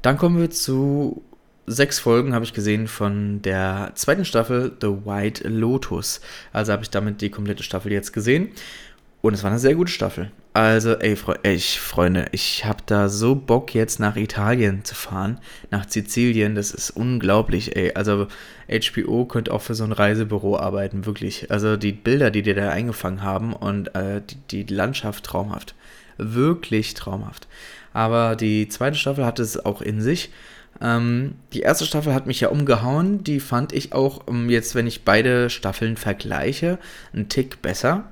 Dann 0.00 0.16
kommen 0.16 0.38
wir 0.38 0.48
zu 0.48 1.22
sechs 1.66 1.98
Folgen, 1.98 2.32
habe 2.32 2.46
ich 2.46 2.54
gesehen, 2.54 2.88
von 2.88 3.42
der 3.42 3.92
zweiten 3.96 4.24
Staffel 4.24 4.74
The 4.80 5.04
White 5.04 5.46
Lotus. 5.46 6.22
Also 6.54 6.72
habe 6.72 6.84
ich 6.84 6.90
damit 6.90 7.20
die 7.20 7.28
komplette 7.28 7.64
Staffel 7.64 7.92
jetzt 7.92 8.14
gesehen. 8.14 8.48
Und 9.20 9.34
es 9.34 9.42
war 9.42 9.50
eine 9.50 9.60
sehr 9.60 9.74
gute 9.74 9.92
Staffel. 9.92 10.30
Also, 10.52 10.96
ey, 10.96 11.16
ich, 11.44 11.78
Freunde, 11.78 12.26
ich 12.32 12.64
habe 12.64 12.82
da 12.84 13.08
so 13.08 13.36
Bock, 13.36 13.72
jetzt 13.72 14.00
nach 14.00 14.16
Italien 14.16 14.84
zu 14.84 14.96
fahren, 14.96 15.38
nach 15.70 15.88
Sizilien. 15.88 16.56
Das 16.56 16.72
ist 16.72 16.90
unglaublich, 16.90 17.76
ey. 17.76 17.92
Also, 17.94 18.26
HBO 18.68 19.26
könnte 19.26 19.52
auch 19.52 19.62
für 19.62 19.76
so 19.76 19.84
ein 19.84 19.92
Reisebüro 19.92 20.56
arbeiten, 20.58 21.06
wirklich. 21.06 21.52
Also, 21.52 21.76
die 21.76 21.92
Bilder, 21.92 22.32
die 22.32 22.42
die 22.42 22.54
da 22.54 22.70
eingefangen 22.70 23.22
haben 23.22 23.52
und 23.52 23.94
äh, 23.94 24.22
die, 24.50 24.64
die 24.64 24.74
Landschaft 24.74 25.24
traumhaft. 25.24 25.76
Wirklich 26.18 26.94
traumhaft. 26.94 27.46
Aber 27.92 28.34
die 28.34 28.68
zweite 28.68 28.96
Staffel 28.96 29.24
hatte 29.24 29.42
es 29.42 29.64
auch 29.64 29.82
in 29.82 30.00
sich. 30.00 30.30
Ähm, 30.80 31.34
die 31.52 31.60
erste 31.60 31.86
Staffel 31.86 32.12
hat 32.12 32.26
mich 32.26 32.40
ja 32.40 32.48
umgehauen. 32.48 33.22
Die 33.22 33.38
fand 33.38 33.72
ich 33.72 33.92
auch, 33.92 34.26
um, 34.26 34.50
jetzt, 34.50 34.74
wenn 34.74 34.88
ich 34.88 35.04
beide 35.04 35.48
Staffeln 35.48 35.96
vergleiche, 35.96 36.78
einen 37.12 37.28
Tick 37.28 37.62
besser. 37.62 38.10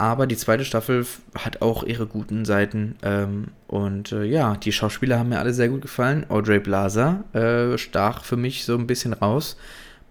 Aber 0.00 0.26
die 0.26 0.36
zweite 0.38 0.64
Staffel 0.64 1.06
hat 1.34 1.60
auch 1.60 1.84
ihre 1.84 2.06
guten 2.06 2.46
Seiten. 2.46 2.96
Ähm, 3.02 3.48
und 3.66 4.12
äh, 4.12 4.24
ja, 4.24 4.56
die 4.56 4.72
Schauspieler 4.72 5.18
haben 5.18 5.28
mir 5.28 5.40
alle 5.40 5.52
sehr 5.52 5.68
gut 5.68 5.82
gefallen. 5.82 6.24
Audrey 6.30 6.58
Blaser 6.58 7.22
äh, 7.34 7.76
stach 7.76 8.24
für 8.24 8.38
mich 8.38 8.64
so 8.64 8.78
ein 8.78 8.86
bisschen 8.86 9.12
raus, 9.12 9.58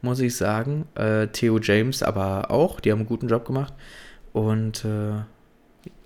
muss 0.03 0.19
ich 0.19 0.37
sagen. 0.37 0.85
Äh, 0.93 1.25
Theo 1.29 1.57
James 1.57 2.03
aber 2.03 2.51
auch. 2.51 2.81
Die 2.81 2.91
haben 2.91 2.99
einen 2.99 3.07
guten 3.07 3.29
Job 3.29 3.45
gemacht. 3.45 3.73
Und 4.31 4.85
äh, 4.85 5.23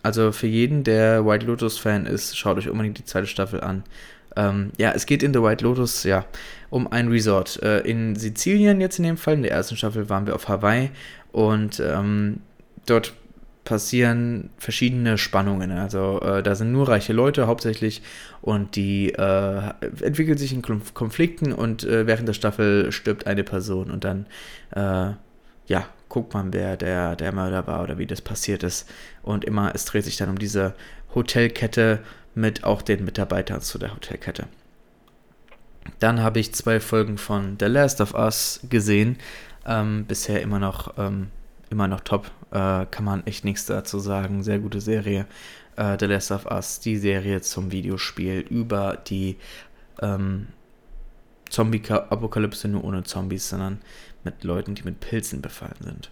also 0.02 0.32
für 0.32 0.48
jeden, 0.48 0.86
der 0.86 1.26
White 1.26 1.46
Lotus-Fan 1.46 2.06
ist, 2.06 2.38
schaut 2.38 2.58
euch 2.58 2.70
unbedingt 2.70 3.00
die 3.00 3.06
zweite 3.06 3.28
Staffel 3.28 3.60
an. 3.60 3.84
Ähm, 4.38 4.72
ja, 4.78 4.94
es 4.94 5.06
geht 5.06 5.24
in 5.24 5.34
The 5.34 5.42
White 5.42 5.66
Lotus 5.66 6.06
ja 6.06 6.24
um 6.70 6.90
ein 6.90 7.10
Resort 7.10 7.62
äh, 7.62 7.82
in 7.82 8.16
Sizilien 8.16 8.80
jetzt 8.80 8.98
in 8.98 9.04
dem 9.04 9.18
Fall. 9.18 9.34
In 9.34 9.44
der 9.44 9.52
ersten 9.52 9.76
Staffel 9.76 10.10
waren 10.10 10.26
wir 10.26 10.36
auf 10.36 10.48
Hawaii 10.48 10.90
und 11.34 11.82
ähm, 11.82 12.40
dort 12.86 13.14
passieren 13.64 14.50
verschiedene 14.58 15.18
Spannungen. 15.18 15.72
Also 15.72 16.20
äh, 16.22 16.44
da 16.44 16.56
sind 16.56 16.72
nur 16.72 16.90
reiche 16.90 17.14
Leute 17.14 17.48
hauptsächlich 17.48 18.02
und 18.42 18.76
die 18.76 19.14
äh, 19.14 19.72
entwickeln 20.02 20.38
sich 20.38 20.54
in 20.54 20.62
Konflikten 20.62 21.54
und 21.54 21.84
äh, 21.84 22.06
während 22.06 22.28
der 22.28 22.34
Staffel 22.34 22.92
stirbt 22.92 23.26
eine 23.26 23.44
Person 23.44 23.90
und 23.90 24.04
dann 24.04 24.26
äh, 24.72 25.14
ja 25.68 25.88
guckt 26.14 26.36
man, 26.36 26.54
wer 26.54 26.78
der, 26.78 27.16
der 27.16 27.32
Mörder 27.32 27.66
war 27.66 27.82
oder 27.82 27.98
wie 27.98 28.06
das 28.06 28.22
passiert 28.22 28.62
ist. 28.62 28.88
Und 29.24 29.44
immer, 29.44 29.74
es 29.74 29.86
dreht 29.86 30.04
sich 30.04 30.16
dann 30.16 30.30
um 30.30 30.38
diese 30.38 30.76
Hotelkette 31.16 32.04
mit 32.36 32.64
auch 32.64 32.84
den 32.84 33.04
Mitarbeitern 33.04 33.62
zu 33.62 33.80
der 33.80 33.96
Hotelkette. 33.96 34.46
Dann 35.98 36.22
habe 36.22 36.40
ich 36.40 36.54
zwei 36.54 36.80
Folgen 36.80 37.18
von 37.18 37.58
The 37.60 37.66
Last 37.66 38.00
of 38.00 38.14
Us 38.14 38.60
gesehen. 38.70 39.18
Ähm, 39.66 40.06
bisher 40.06 40.44
immer 40.44 40.60
noch 40.60 40.94
ähm, 41.00 41.32
immer 41.74 41.88
noch 41.90 42.02
top. 42.02 42.32
Äh, 42.52 42.86
kann 42.86 43.04
man 43.04 43.26
echt 43.26 43.44
nichts 43.44 43.66
dazu 43.66 44.00
sagen. 44.00 44.44
Sehr 44.44 44.60
gute 44.60 44.80
Serie. 44.80 45.26
Äh, 45.76 45.98
The 46.00 46.06
Last 46.06 46.32
of 46.32 46.46
Us, 46.46 46.80
die 46.80 46.98
Serie 46.98 47.42
zum 47.42 47.72
Videospiel 47.72 48.40
über 48.50 48.98
die 49.08 49.38
ähm, 50.02 50.48
Zombie-Apokalypse, 51.50 52.68
nur 52.68 52.84
ohne 52.84 53.04
Zombies, 53.04 53.50
sondern 53.50 53.82
mit 54.24 54.44
Leuten, 54.44 54.76
die 54.76 54.84
mit 54.84 55.00
Pilzen 55.00 55.42
befallen 55.42 55.76
sind. 55.82 56.10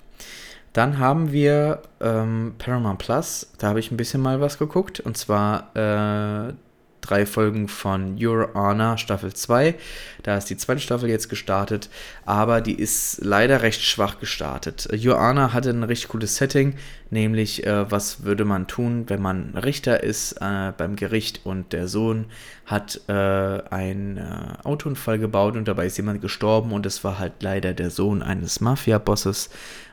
Dann 0.73 0.99
haben 0.99 1.31
wir 1.31 1.81
ähm, 1.99 2.55
Paramount 2.57 2.99
Plus, 2.99 3.51
da 3.57 3.69
habe 3.69 3.79
ich 3.79 3.91
ein 3.91 3.97
bisschen 3.97 4.21
mal 4.21 4.39
was 4.39 4.57
geguckt, 4.57 4.99
und 4.99 5.17
zwar 5.17 5.75
äh, 5.75 6.53
drei 7.01 7.25
Folgen 7.25 7.67
von 7.67 8.17
Your 8.23 8.53
Honor 8.53 8.97
Staffel 8.97 9.33
2. 9.33 9.75
Da 10.23 10.37
ist 10.37 10.49
die 10.49 10.57
zweite 10.57 10.79
Staffel 10.79 11.09
jetzt 11.09 11.29
gestartet, 11.29 11.89
aber 12.25 12.61
die 12.61 12.75
ist 12.75 13.19
leider 13.23 13.61
recht 13.61 13.81
schwach 13.81 14.19
gestartet. 14.19 14.87
Your 14.93 15.19
Honor 15.19 15.53
hatte 15.53 15.71
ein 15.71 15.83
richtig 15.83 16.09
cooles 16.09 16.37
Setting, 16.37 16.75
nämlich 17.09 17.65
äh, 17.65 17.91
was 17.91 18.23
würde 18.23 18.45
man 18.45 18.67
tun, 18.67 19.05
wenn 19.07 19.21
man 19.21 19.55
Richter 19.57 20.03
ist 20.03 20.33
äh, 20.33 20.71
beim 20.77 20.95
Gericht 20.95 21.41
und 21.43 21.73
der 21.73 21.87
Sohn 21.87 22.25
hat 22.65 23.01
äh, 23.07 23.13
einen 23.13 24.17
äh, 24.17 24.23
Autounfall 24.63 25.19
gebaut 25.19 25.57
und 25.57 25.67
dabei 25.67 25.87
ist 25.87 25.97
jemand 25.97 26.21
gestorben 26.21 26.71
und 26.71 26.85
es 26.85 27.03
war 27.03 27.19
halt 27.19 27.33
leider 27.41 27.73
der 27.73 27.89
Sohn 27.89 28.21
eines 28.21 28.61
Mafia-Bosses 28.61 29.49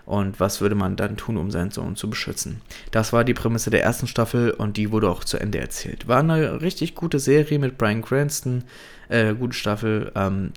und 0.09 0.41
was 0.41 0.63
würde 0.63 0.75
man 0.75 0.97
dann 0.97 1.19
tun, 1.19 1.37
um 1.37 1.51
seinen 1.51 1.71
Sohn 1.71 1.95
zu 1.95 2.09
beschützen. 2.09 2.63
Das 2.93 3.13
war 3.13 3.25
die 3.25 3.35
Prämisse 3.35 3.69
der 3.69 3.83
ersten 3.83 4.07
Staffel 4.07 4.53
und 4.53 4.79
die 4.79 4.91
wurde 4.91 5.11
auch 5.11 5.23
zu 5.23 5.37
Ende 5.37 5.59
erzählt. 5.59 6.09
War 6.09 6.21
eine 6.21 6.63
richtig 6.63 6.95
gute 6.95 7.19
Serie 7.19 7.59
mit 7.59 7.77
Brian 7.77 8.01
Cranston, 8.01 8.65
äh, 9.11 9.35
gute 9.35 9.53
Staffel. 9.53 10.11
Ähm, 10.15 10.53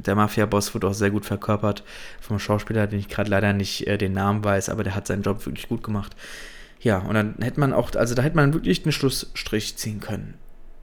der 0.00 0.16
Mafia-Boss 0.16 0.74
wurde 0.74 0.88
auch 0.88 0.92
sehr 0.92 1.12
gut 1.12 1.24
verkörpert 1.24 1.84
vom 2.20 2.40
Schauspieler, 2.40 2.88
den 2.88 2.98
ich 2.98 3.08
gerade 3.08 3.30
leider 3.30 3.52
nicht 3.52 3.86
äh, 3.86 3.96
den 3.96 4.12
Namen 4.12 4.42
weiß, 4.42 4.70
aber 4.70 4.82
der 4.82 4.96
hat 4.96 5.06
seinen 5.06 5.22
Job 5.22 5.46
wirklich 5.46 5.68
gut 5.68 5.84
gemacht. 5.84 6.16
Ja, 6.80 6.98
und 6.98 7.14
dann 7.14 7.36
hätte 7.40 7.60
man 7.60 7.72
auch, 7.72 7.94
also 7.94 8.16
da 8.16 8.22
hätte 8.22 8.34
man 8.34 8.54
wirklich 8.54 8.84
einen 8.84 8.92
Schlussstrich 8.92 9.76
ziehen 9.76 10.00
können. 10.00 10.34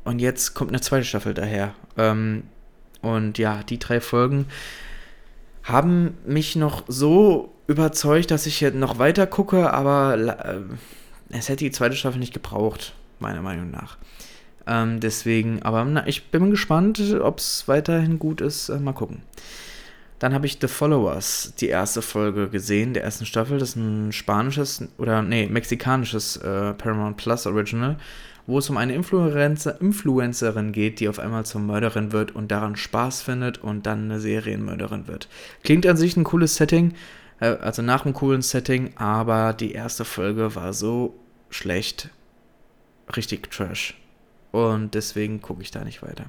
Und 0.05 0.19
jetzt 0.19 0.53
kommt 0.53 0.71
eine 0.71 0.79
zweite 0.79 1.03
Staffel 1.03 1.33
daher. 1.33 1.73
Ähm, 1.97 2.43
und 3.01 3.37
ja, 3.37 3.63
die 3.63 3.79
drei 3.79 3.99
Folgen 3.99 4.45
haben 5.63 6.17
mich 6.25 6.55
noch 6.55 6.85
so 6.87 7.52
überzeugt, 7.67 8.31
dass 8.31 8.45
ich 8.45 8.61
jetzt 8.61 8.75
noch 8.75 8.99
weiter 8.99 9.27
gucke, 9.27 9.71
aber 9.71 10.17
äh, 10.17 10.59
es 11.29 11.49
hätte 11.49 11.63
die 11.63 11.71
zweite 11.71 11.95
Staffel 11.95 12.19
nicht 12.19 12.33
gebraucht, 12.33 12.93
meiner 13.19 13.41
Meinung 13.41 13.71
nach. 13.71 13.97
Ähm, 14.65 14.99
deswegen, 14.99 15.61
aber 15.63 15.83
na, 15.85 16.07
ich 16.07 16.29
bin 16.29 16.51
gespannt, 16.51 17.01
ob 17.21 17.39
es 17.39 17.67
weiterhin 17.67 18.19
gut 18.19 18.41
ist. 18.41 18.69
Äh, 18.69 18.79
mal 18.79 18.93
gucken. 18.93 19.21
Dann 20.19 20.33
habe 20.33 20.45
ich 20.45 20.57
The 20.61 20.67
Followers, 20.67 21.53
die 21.59 21.67
erste 21.67 22.01
Folge 22.01 22.47
gesehen, 22.47 22.93
der 22.93 23.03
ersten 23.03 23.25
Staffel. 23.25 23.57
Das 23.57 23.69
ist 23.69 23.75
ein 23.75 24.13
spanisches 24.13 24.87
oder 24.97 25.21
nee, 25.21 25.47
mexikanisches 25.47 26.37
äh, 26.37 26.73
Paramount 26.73 27.17
Plus 27.17 27.45
Original, 27.45 27.97
wo 28.47 28.57
es 28.57 28.69
um 28.69 28.77
eine 28.77 28.93
Influencer, 28.93 29.81
Influencerin 29.81 30.71
geht, 30.71 31.01
die 31.01 31.09
auf 31.09 31.19
einmal 31.19 31.45
zur 31.45 31.59
Mörderin 31.59 32.13
wird 32.13 32.33
und 32.33 32.51
daran 32.51 32.77
Spaß 32.77 33.21
findet 33.21 33.57
und 33.57 33.85
dann 33.85 34.05
eine 34.05 34.21
Serienmörderin 34.21 35.07
wird. 35.07 35.27
Klingt 35.61 35.85
an 35.85 35.97
sich 35.97 36.15
ein 36.15 36.23
cooles 36.23 36.55
Setting, 36.55 36.93
also 37.51 37.81
nach 37.81 38.05
einem 38.05 38.13
coolen 38.13 38.41
Setting, 38.41 38.91
aber 38.95 39.53
die 39.53 39.73
erste 39.73 40.05
Folge 40.05 40.55
war 40.55 40.73
so 40.73 41.19
schlecht, 41.49 42.09
richtig 43.15 43.51
trash. 43.51 43.95
Und 44.51 44.93
deswegen 44.93 45.41
gucke 45.41 45.61
ich 45.61 45.71
da 45.71 45.83
nicht 45.83 46.03
weiter. 46.03 46.25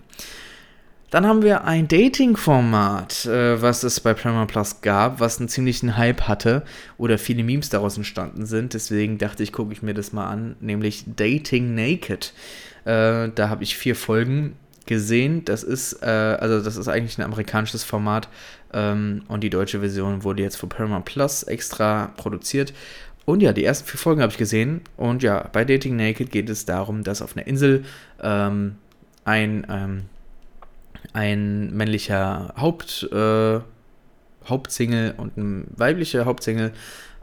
Dann 1.11 1.27
haben 1.27 1.42
wir 1.42 1.62
ein 1.62 1.87
Dating-Format, 1.87 3.27
äh, 3.27 3.62
was 3.62 3.85
es 3.85 4.00
bei 4.00 4.14
Paramount 4.14 4.50
Plus 4.50 4.81
gab, 4.81 5.20
was 5.20 5.38
einen 5.38 5.48
ziemlichen 5.48 5.96
Hype 5.96 6.22
hatte 6.22 6.64
oder 6.98 7.18
viele 7.18 7.44
Memes 7.44 7.68
daraus 7.68 7.96
entstanden 7.96 8.46
sind. 8.46 8.74
Deswegen 8.74 9.18
dachte 9.18 9.44
ich, 9.44 9.53
gucke 9.53 9.72
ich 9.72 9.81
mir 9.81 9.94
das 9.94 10.12
mal 10.12 10.27
an, 10.27 10.57
nämlich 10.59 11.05
Dating 11.07 11.77
Naked. 11.77 12.33
Äh, 12.85 13.29
da 13.33 13.48
habe 13.48 13.62
ich 13.62 13.77
vier 13.77 13.94
Folgen 13.94 14.57
gesehen. 14.87 15.44
Das 15.44 15.62
ist, 15.62 16.03
äh, 16.03 16.07
also 16.07 16.61
das 16.61 16.77
ist 16.77 16.88
eigentlich 16.88 17.16
ein 17.18 17.22
amerikanisches 17.22 17.85
Format 17.85 18.29
und 19.29 19.41
die 19.41 19.51
deutsche 19.51 19.81
Version 19.81 20.25
wurde 20.25 20.43
jetzt 20.43 20.57
für 20.57 20.67
Paramount 20.67 21.05
Plus 21.05 21.45
extra 21.45 22.13
produziert. 22.17 22.73
Und 23.25 23.43
ja, 23.43 23.53
die 23.53 23.65
ersten 23.65 23.89
vier 23.89 23.99
Folgen 23.99 24.21
habe 24.21 24.33
ich 24.33 24.39
gesehen. 24.39 24.83
Und 24.97 25.23
ja, 25.23 25.49
bei 25.53 25.65
Dating 25.65 25.97
Naked 25.97 26.31
geht 26.31 26.51
es 26.51 26.67
darum, 26.67 27.05
dass 27.05 27.23
auf 27.23 27.37
einer 27.37 27.47
Insel 27.47 27.85
ähm, 28.23 28.77
ein, 29.25 29.67
ähm, 29.71 30.03
ein 31.13 31.75
männlicher 31.75 32.53
Haupt, 32.57 33.09
äh, 33.13 33.61
Hauptsingle 34.47 35.15
und 35.17 35.39
ein 35.39 35.67
weiblicher 35.75 36.27
Hauptsingle 36.27 36.73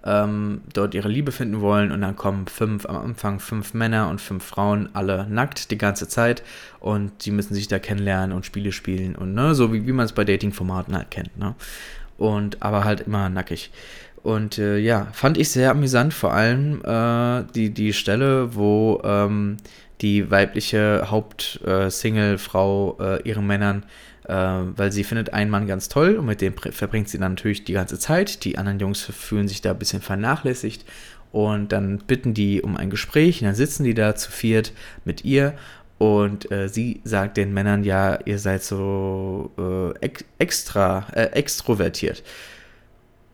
ähm, 0.06 0.62
dort 0.74 0.94
ihre 0.94 1.10
Liebe 1.10 1.32
finden 1.32 1.62
wollen 1.62 1.92
und 1.92 2.02
dann 2.02 2.16
kommen 2.16 2.48
fünf, 2.48 2.86
am 2.86 2.98
Anfang 2.98 3.40
fünf 3.40 3.74
Männer 3.74 4.10
und 4.10 4.20
fünf 4.20 4.44
Frauen, 4.44 4.90
alle 4.94 5.28
nackt 5.30 5.72
die 5.72 5.78
ganze 5.78 6.08
Zeit 6.08 6.44
und 6.80 7.26
die 7.26 7.32
müssen 7.32 7.54
sich 7.54 7.68
da 7.68 7.80
kennenlernen 7.80 8.36
und 8.36 8.46
Spiele 8.46 8.72
spielen 8.72 9.16
und 9.16 9.34
ne, 9.34 9.54
so 9.56 9.74
wie, 9.74 9.86
wie 9.86 9.92
man 9.92 10.06
es 10.06 10.14
bei 10.14 10.24
Dating-Formaten 10.24 10.96
halt 10.96 11.12
kennt, 11.12 11.38
ne? 11.38 11.56
Und 12.18 12.62
aber 12.62 12.84
halt 12.84 13.02
immer 13.02 13.30
nackig. 13.30 13.72
Und 14.24 14.60
äh, 14.60 14.78
ja, 14.78 15.08
fand 15.14 15.38
ich 15.38 15.50
sehr 15.50 15.72
amüsant, 15.72 16.14
vor 16.14 16.34
allem 16.34 16.82
äh, 16.84 17.44
die, 17.56 17.72
die 17.72 17.94
Stelle, 17.94 18.54
wo 18.56 19.02
ähm, 19.04 19.58
die 20.02 20.30
weibliche 20.30 21.08
Hauptsingle-Frau 21.10 22.98
äh, 23.00 23.16
äh, 23.16 23.22
ihren 23.24 23.48
Männern 23.48 23.84
weil 24.34 24.92
sie 24.92 25.04
findet 25.04 25.34
einen 25.34 25.52
Mann 25.52 25.68
ganz 25.68 25.90
toll 25.90 26.16
und 26.16 26.26
mit 26.26 26.42
dem 26.42 26.54
verbringt 26.58 27.10
sie 27.10 27.18
dann 27.18 27.34
natürlich 27.34 27.64
die 27.64 27.74
ganze 27.74 28.00
Zeit. 28.00 28.44
Die 28.46 28.58
anderen 28.58 28.80
Jungs 28.80 29.02
fühlen 29.02 29.48
sich 29.48 29.62
da 29.62 29.72
ein 29.72 29.80
bisschen 29.80 30.02
vernachlässigt 30.02 30.86
und 31.32 31.72
dann 31.72 32.00
bitten 32.00 32.34
die 32.34 32.62
um 32.62 32.78
ein 32.78 32.90
Gespräch 32.90 33.42
und 33.42 33.48
dann 33.48 33.56
sitzen 33.56 33.84
die 33.84 33.94
da 33.94 34.16
zu 34.16 34.32
viert 34.32 34.74
mit 35.06 35.26
ihr 35.26 35.54
und 36.02 36.52
äh, 36.52 36.68
sie 36.68 37.00
sagt 37.04 37.38
den 37.38 37.54
Männern 37.54 37.84
ja, 37.84 38.18
ihr 38.26 38.40
seid 38.40 38.64
so 38.64 39.52
äh, 39.60 40.04
ex 40.04 40.26
extra, 40.40 41.06
äh, 41.14 41.26
extrovertiert. 41.26 42.24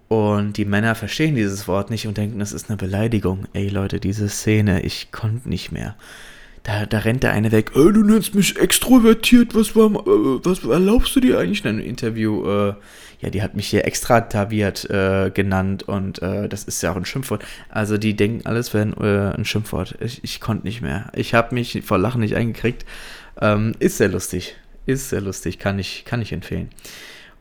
Und 0.10 0.58
die 0.58 0.66
Männer 0.66 0.94
verstehen 0.96 1.36
dieses 1.36 1.70
Wort 1.70 1.90
nicht 1.90 2.08
und 2.08 2.18
denken, 2.18 2.40
das 2.40 2.52
ist 2.52 2.70
eine 2.70 2.76
Beleidigung. 2.76 3.46
Ey 3.54 3.70
Leute, 3.70 4.02
diese 4.02 4.28
Szene, 4.28 4.82
ich 4.82 5.14
konnte 5.14 5.48
nicht 5.48 5.72
mehr. 5.72 5.96
Da, 6.64 6.86
da 6.86 7.00
rennt 7.00 7.24
der 7.24 7.32
eine 7.32 7.52
weg, 7.52 7.72
äh, 7.76 7.92
du 7.92 8.04
nennst 8.04 8.36
mich 8.36 8.58
extrovertiert, 8.58 9.56
was, 9.56 9.76
war, 9.76 9.88
äh, 9.88 10.46
was 10.46 10.64
erlaubst 10.64 11.16
du 11.16 11.20
dir 11.20 11.40
eigentlich 11.40 11.64
in 11.64 11.70
einem 11.70 11.80
Interview? 11.80 12.46
Äh, 12.46 12.74
ja, 13.20 13.30
die 13.30 13.42
hat 13.42 13.56
mich 13.56 13.68
hier 13.68 13.86
extrataviert 13.86 14.90
äh, 14.90 15.32
genannt 15.34 15.84
und 15.84 16.22
äh, 16.22 16.48
das 16.48 16.66
ist 16.66 16.84
ja 16.84 16.92
auch 16.92 16.96
ein 16.96 17.06
Schimpfwort. 17.06 17.44
Also 17.70 17.98
die 17.98 18.16
denken, 18.16 18.46
alles 18.46 18.74
wäre 18.74 18.86
ein, 18.86 18.94
äh, 18.98 19.36
ein, 19.36 19.46
Schimpfwort. 19.46 19.96
Ich, 20.02 20.24
ich 20.24 20.40
konnte 20.40 20.68
nicht 20.68 20.82
mehr. 20.82 21.12
Ich 21.16 21.34
habe 21.34 21.56
mich 21.56 21.82
vor 21.84 21.98
Lachen 21.98 22.22
nicht 22.22 22.36
eingekriegt. 22.36 22.86
Ähm, 23.42 23.74
ist 23.80 23.98
sehr 23.98 24.10
lustig. 24.10 24.56
Ist 24.86 25.10
sehr 25.10 25.22
lustig, 25.22 25.58
kann 25.58 25.80
ich, 25.80 26.06
kann 26.06 26.22
ich 26.22 26.32
empfehlen. 26.32 26.70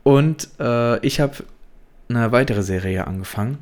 Und 0.02 0.48
ich 1.02 1.20
habe 1.20 1.34
eine 2.08 2.32
weitere 2.32 2.62
Serie 2.62 3.06
angefangen 3.06 3.58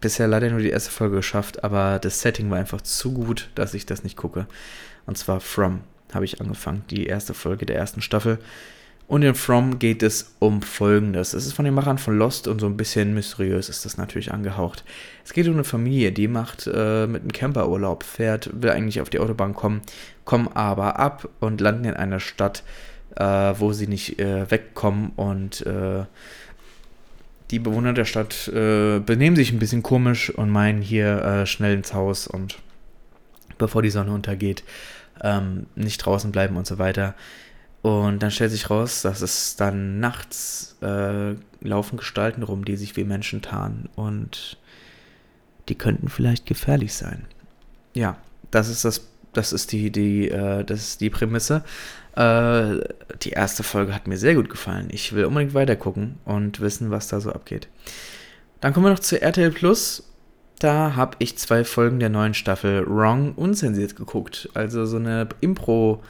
bisher 0.00 0.28
leider 0.28 0.50
nur 0.50 0.60
die 0.60 0.70
erste 0.70 0.90
Folge 0.90 1.16
geschafft, 1.16 1.64
aber 1.64 1.98
das 1.98 2.20
Setting 2.20 2.50
war 2.50 2.58
einfach 2.58 2.80
zu 2.80 3.12
gut, 3.12 3.48
dass 3.54 3.74
ich 3.74 3.86
das 3.86 4.04
nicht 4.04 4.16
gucke. 4.16 4.46
Und 5.08 5.16
zwar 5.16 5.40
From 5.40 5.80
habe 6.12 6.26
ich 6.26 6.40
angefangen, 6.40 6.84
die 6.90 7.06
erste 7.06 7.32
Folge 7.32 7.64
der 7.64 7.76
ersten 7.76 8.02
Staffel. 8.02 8.38
Und 9.06 9.22
in 9.22 9.34
From 9.34 9.78
geht 9.78 10.02
es 10.02 10.34
um 10.38 10.60
Folgendes. 10.60 11.32
Es 11.32 11.46
ist 11.46 11.54
von 11.54 11.64
den 11.64 11.72
Machern 11.72 11.96
von 11.96 12.18
Lost 12.18 12.46
und 12.46 12.60
so 12.60 12.66
ein 12.66 12.76
bisschen 12.76 13.14
mysteriös 13.14 13.70
ist 13.70 13.86
das 13.86 13.96
natürlich 13.96 14.34
angehaucht. 14.34 14.84
Es 15.24 15.32
geht 15.32 15.46
um 15.46 15.54
eine 15.54 15.64
Familie, 15.64 16.12
die 16.12 16.28
macht 16.28 16.66
äh, 16.66 17.06
mit 17.06 17.22
einem 17.22 17.32
Camperurlaub, 17.32 18.02
fährt, 18.02 18.50
will 18.52 18.68
eigentlich 18.68 19.00
auf 19.00 19.08
die 19.08 19.18
Autobahn 19.18 19.54
kommen, 19.54 19.80
kommen 20.26 20.48
aber 20.48 20.98
ab 20.98 21.26
und 21.40 21.62
landen 21.62 21.86
in 21.86 21.94
einer 21.94 22.20
Stadt, 22.20 22.62
äh, 23.16 23.24
wo 23.24 23.72
sie 23.72 23.86
nicht 23.86 24.18
äh, 24.18 24.50
wegkommen 24.50 25.12
und 25.16 25.64
äh, 25.64 26.04
die 27.50 27.60
Bewohner 27.60 27.94
der 27.94 28.04
Stadt 28.04 28.48
äh, 28.48 28.98
benehmen 28.98 29.36
sich 29.36 29.52
ein 29.52 29.58
bisschen 29.58 29.82
komisch 29.82 30.28
und 30.28 30.50
meinen 30.50 30.82
hier 30.82 31.24
äh, 31.24 31.46
schnell 31.46 31.72
ins 31.72 31.94
Haus 31.94 32.26
und 32.26 32.58
bevor 33.58 33.82
die 33.82 33.90
Sonne 33.90 34.12
untergeht, 34.12 34.64
ähm, 35.22 35.66
nicht 35.74 35.98
draußen 35.98 36.32
bleiben 36.32 36.56
und 36.56 36.66
so 36.66 36.78
weiter. 36.78 37.14
Und 37.82 38.22
dann 38.22 38.30
stellt 38.30 38.50
sich 38.50 38.70
raus, 38.70 39.02
dass 39.02 39.20
es 39.20 39.56
dann 39.56 40.00
nachts 40.00 40.76
äh, 40.82 41.34
laufen 41.60 41.96
Gestalten 41.96 42.42
rum, 42.42 42.64
die 42.64 42.76
sich 42.76 42.96
wie 42.96 43.04
Menschen 43.04 43.40
tarnen. 43.40 43.88
Und 43.94 44.58
die 45.68 45.76
könnten 45.76 46.08
vielleicht 46.08 46.46
gefährlich 46.46 46.94
sein. 46.94 47.24
Ja, 47.94 48.16
das 48.50 48.68
ist 48.68 48.84
das, 48.84 49.08
das 49.32 49.52
ist 49.52 49.72
die, 49.72 49.90
die, 49.90 50.28
äh, 50.28 50.64
das 50.64 50.80
ist 50.80 51.00
die 51.00 51.10
Prämisse. 51.10 51.62
Äh, 52.16 52.80
die 53.22 53.30
erste 53.30 53.62
Folge 53.62 53.94
hat 53.94 54.08
mir 54.08 54.18
sehr 54.18 54.34
gut 54.34 54.50
gefallen. 54.50 54.88
Ich 54.90 55.12
will 55.12 55.24
unbedingt 55.24 55.54
weitergucken 55.54 56.16
und 56.24 56.60
wissen, 56.60 56.90
was 56.90 57.08
da 57.08 57.20
so 57.20 57.32
abgeht. 57.32 57.68
Dann 58.60 58.72
kommen 58.72 58.86
wir 58.86 58.90
noch 58.90 58.98
zu 58.98 59.20
RTL 59.20 59.52
Plus. 59.52 60.07
Da 60.58 60.96
habe 60.96 61.16
ich 61.20 61.38
zwei 61.38 61.64
Folgen 61.64 62.00
der 62.00 62.08
neuen 62.08 62.34
Staffel 62.34 62.84
Wrong 62.88 63.34
unzensiert 63.34 63.96
geguckt. 63.96 64.48
Also 64.54 64.86
so 64.86 64.96
eine 64.96 65.28
Impro- 65.40 66.00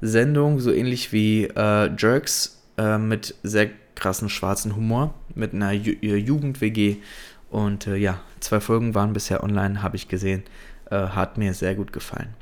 Sendung, 0.00 0.60
so 0.60 0.72
ähnlich 0.72 1.12
wie 1.12 1.44
äh, 1.44 1.90
Jerks, 1.96 2.62
äh, 2.76 2.98
mit 2.98 3.34
sehr 3.42 3.70
krassen 3.94 4.28
schwarzen 4.28 4.76
Humor, 4.76 5.14
mit 5.34 5.54
einer 5.54 5.72
äh, 5.72 6.16
Jugend-WG. 6.16 6.96
Und 7.50 7.86
äh, 7.86 7.96
ja, 7.96 8.20
zwei 8.40 8.60
Folgen 8.60 8.94
waren 8.94 9.12
bisher 9.12 9.42
online, 9.42 9.82
habe 9.82 9.96
ich 9.96 10.08
gesehen. 10.08 10.42
Äh, 10.90 10.96
hat 10.96 11.38
mir 11.38 11.54
sehr 11.54 11.74
gut 11.74 11.92
gefallen. 11.92 12.34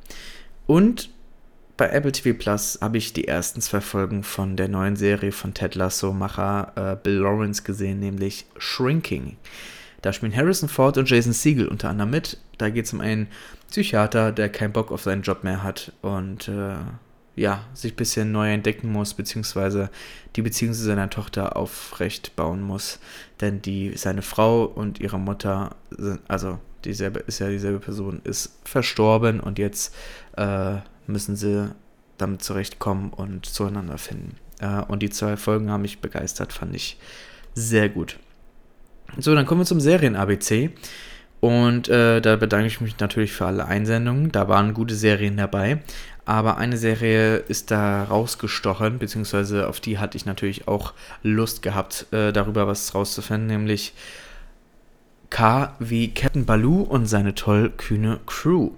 Und 0.66 1.10
bei 1.76 1.88
Apple 1.88 2.12
TV 2.12 2.36
Plus 2.38 2.78
habe 2.80 2.98
ich 2.98 3.12
die 3.12 3.26
ersten 3.26 3.60
zwei 3.60 3.80
Folgen 3.80 4.22
von 4.22 4.56
der 4.56 4.68
neuen 4.68 4.96
Serie 4.96 5.32
von 5.32 5.54
Ted 5.54 5.74
Lasso-Macher 5.74 6.72
äh, 6.76 6.96
Bill 7.02 7.18
Lawrence 7.18 7.62
gesehen, 7.62 8.00
nämlich 8.00 8.46
Shrinking. 8.58 9.36
Da 10.04 10.12
spielen 10.12 10.36
Harrison 10.36 10.68
Ford 10.68 10.98
und 10.98 11.08
Jason 11.08 11.32
Siegel 11.32 11.66
unter 11.66 11.88
anderem 11.88 12.10
mit. 12.10 12.36
Da 12.58 12.68
geht 12.68 12.84
es 12.84 12.92
um 12.92 13.00
einen 13.00 13.26
Psychiater, 13.70 14.32
der 14.32 14.50
keinen 14.50 14.74
Bock 14.74 14.92
auf 14.92 15.00
seinen 15.00 15.22
Job 15.22 15.44
mehr 15.44 15.62
hat 15.62 15.92
und 16.02 16.46
äh, 16.46 16.74
ja, 17.36 17.64
sich 17.72 17.94
ein 17.94 17.96
bisschen 17.96 18.30
neu 18.30 18.52
entdecken 18.52 18.92
muss, 18.92 19.14
beziehungsweise 19.14 19.88
die 20.36 20.42
Beziehung 20.42 20.74
zu 20.74 20.82
seiner 20.82 21.08
Tochter 21.08 21.56
aufrecht 21.56 22.36
bauen 22.36 22.60
muss. 22.60 22.98
Denn 23.40 23.62
die, 23.62 23.96
seine 23.96 24.20
Frau 24.20 24.64
und 24.64 25.00
ihre 25.00 25.18
Mutter, 25.18 25.74
sind, 25.88 26.20
also 26.28 26.58
dieselbe, 26.84 27.20
ist 27.20 27.38
ja 27.38 27.48
dieselbe 27.48 27.80
Person, 27.80 28.20
ist 28.24 28.58
verstorben 28.64 29.40
und 29.40 29.58
jetzt 29.58 29.94
äh, 30.36 30.80
müssen 31.06 31.34
sie 31.34 31.74
damit 32.18 32.42
zurechtkommen 32.42 33.10
und 33.10 33.46
zueinander 33.46 33.96
finden. 33.96 34.36
Äh, 34.60 34.82
und 34.82 35.00
die 35.02 35.08
zwei 35.08 35.38
Folgen 35.38 35.70
haben 35.70 35.80
mich 35.80 36.00
begeistert, 36.00 36.52
fand 36.52 36.76
ich 36.76 36.98
sehr 37.54 37.88
gut. 37.88 38.18
So, 39.18 39.34
dann 39.34 39.46
kommen 39.46 39.60
wir 39.60 39.66
zum 39.66 39.80
Serien-ABC. 39.80 40.70
Und 41.40 41.88
äh, 41.88 42.22
da 42.22 42.36
bedanke 42.36 42.68
ich 42.68 42.80
mich 42.80 42.98
natürlich 43.00 43.32
für 43.32 43.44
alle 43.44 43.66
Einsendungen. 43.66 44.32
Da 44.32 44.48
waren 44.48 44.72
gute 44.72 44.94
Serien 44.94 45.36
dabei. 45.36 45.82
Aber 46.24 46.56
eine 46.56 46.78
Serie 46.78 47.36
ist 47.36 47.70
da 47.70 48.04
rausgestochen, 48.04 48.98
beziehungsweise 48.98 49.68
auf 49.68 49.80
die 49.80 49.98
hatte 49.98 50.16
ich 50.16 50.24
natürlich 50.24 50.68
auch 50.68 50.94
Lust 51.22 51.60
gehabt, 51.60 52.06
äh, 52.12 52.32
darüber 52.32 52.66
was 52.66 52.94
rauszufinden, 52.94 53.46
nämlich 53.46 53.92
K 55.28 55.74
wie 55.80 56.14
Captain 56.14 56.46
Baloo 56.46 56.80
und 56.82 57.06
seine 57.06 57.34
tollkühne 57.34 58.20
Crew. 58.24 58.70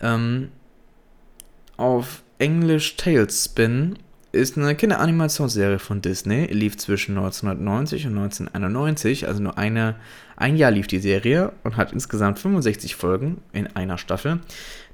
Ähm, 0.00 0.50
auf 1.76 2.22
Englisch 2.38 2.96
Tailspin 2.96 3.98
ist 4.32 4.56
eine 4.56 4.74
Kinderanimationsserie 4.74 5.78
von 5.78 6.02
Disney, 6.02 6.46
lief 6.46 6.76
zwischen 6.76 7.16
1990 7.16 8.06
und 8.06 8.18
1991, 8.18 9.26
also 9.26 9.42
nur 9.42 9.58
eine, 9.58 9.96
ein 10.36 10.56
Jahr 10.56 10.70
lief 10.70 10.86
die 10.86 11.00
Serie 11.00 11.52
und 11.64 11.76
hat 11.76 11.92
insgesamt 11.92 12.38
65 12.38 12.94
Folgen 12.94 13.38
in 13.52 13.66
einer 13.68 13.98
Staffel. 13.98 14.40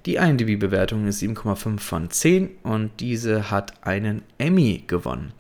Die 0.06 0.16
IMDb-Bewertung 0.16 1.06
ist 1.06 1.22
7,5 1.22 1.78
von 1.78 2.10
10 2.10 2.50
und 2.62 2.90
diese 3.00 3.50
hat 3.50 3.74
einen 3.84 4.22
Emmy 4.38 4.84
gewonnen. 4.86 5.32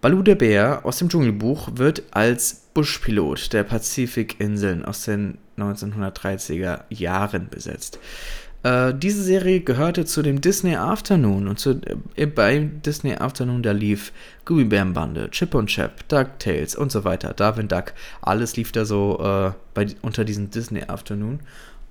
Balu 0.00 0.22
der 0.22 0.34
Bär 0.34 0.84
aus 0.84 0.98
dem 0.98 1.08
Dschungelbuch 1.08 1.70
wird 1.74 2.02
als 2.10 2.62
Buschpilot 2.74 3.52
der 3.52 3.62
Pazifikinseln 3.64 4.84
aus 4.84 5.04
den 5.04 5.38
1930er 5.58 6.80
Jahren 6.90 7.48
besetzt. 7.48 7.98
Äh, 8.62 8.94
diese 8.94 9.22
Serie 9.22 9.60
gehörte 9.60 10.04
zu 10.04 10.22
dem 10.22 10.40
Disney 10.40 10.76
Afternoon 10.76 11.48
und 11.48 11.58
zu, 11.58 11.80
äh, 12.16 12.26
bei 12.26 12.70
Disney 12.84 13.14
Afternoon 13.14 13.62
da 13.62 13.72
lief 13.72 14.12
Gummibärenbande, 14.44 15.30
Chip 15.30 15.54
und 15.54 15.66
Chap, 15.66 16.08
DuckTales 16.08 16.76
und 16.76 16.92
so 16.92 17.04
weiter, 17.04 17.32
Darwin 17.34 17.68
Duck, 17.68 17.92
alles 18.20 18.56
lief 18.56 18.72
da 18.72 18.84
so 18.84 19.18
äh, 19.20 19.52
bei, 19.74 19.86
unter 20.02 20.24
diesem 20.24 20.50
Disney 20.50 20.84
Afternoon 20.86 21.40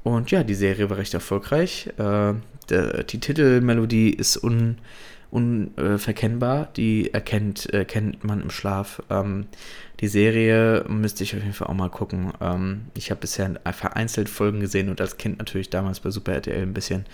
und 0.04 0.32
ja, 0.32 0.44
die 0.44 0.56
Serie 0.56 0.90
war 0.90 0.98
recht 0.98 1.14
erfolgreich. 1.14 1.90
Äh, 1.98 2.34
der, 2.70 3.04
die 3.04 3.20
Titelmelodie 3.20 4.10
ist 4.10 4.44
un, 4.44 4.78
unverkennbar. 5.30 6.70
Die 6.76 7.14
erkennt, 7.14 7.68
erkennt 7.68 8.24
man 8.24 8.42
im 8.42 8.50
Schlaf. 8.50 9.02
Ähm, 9.10 9.46
die 10.02 10.08
Serie 10.08 10.84
müsste 10.88 11.24
ich 11.24 11.36
auf 11.36 11.42
jeden 11.42 11.54
Fall 11.54 11.68
auch 11.68 11.76
mal 11.76 11.90
gucken. 11.90 12.34
Ähm, 12.42 12.88
ich 12.96 13.12
habe 13.12 13.22
bisher 13.22 13.52
vereinzelt 13.72 14.30
Folgen 14.30 14.60
gesehen 14.60 14.90
und 14.90 15.00
als 15.00 15.18
Kind 15.18 15.38
natürlich 15.38 15.70
damals 15.70 16.00
bei 16.00 16.10
Super 16.10 16.34
RTL 16.34 16.64
ein 16.64 16.74
bisschen. 16.74 17.06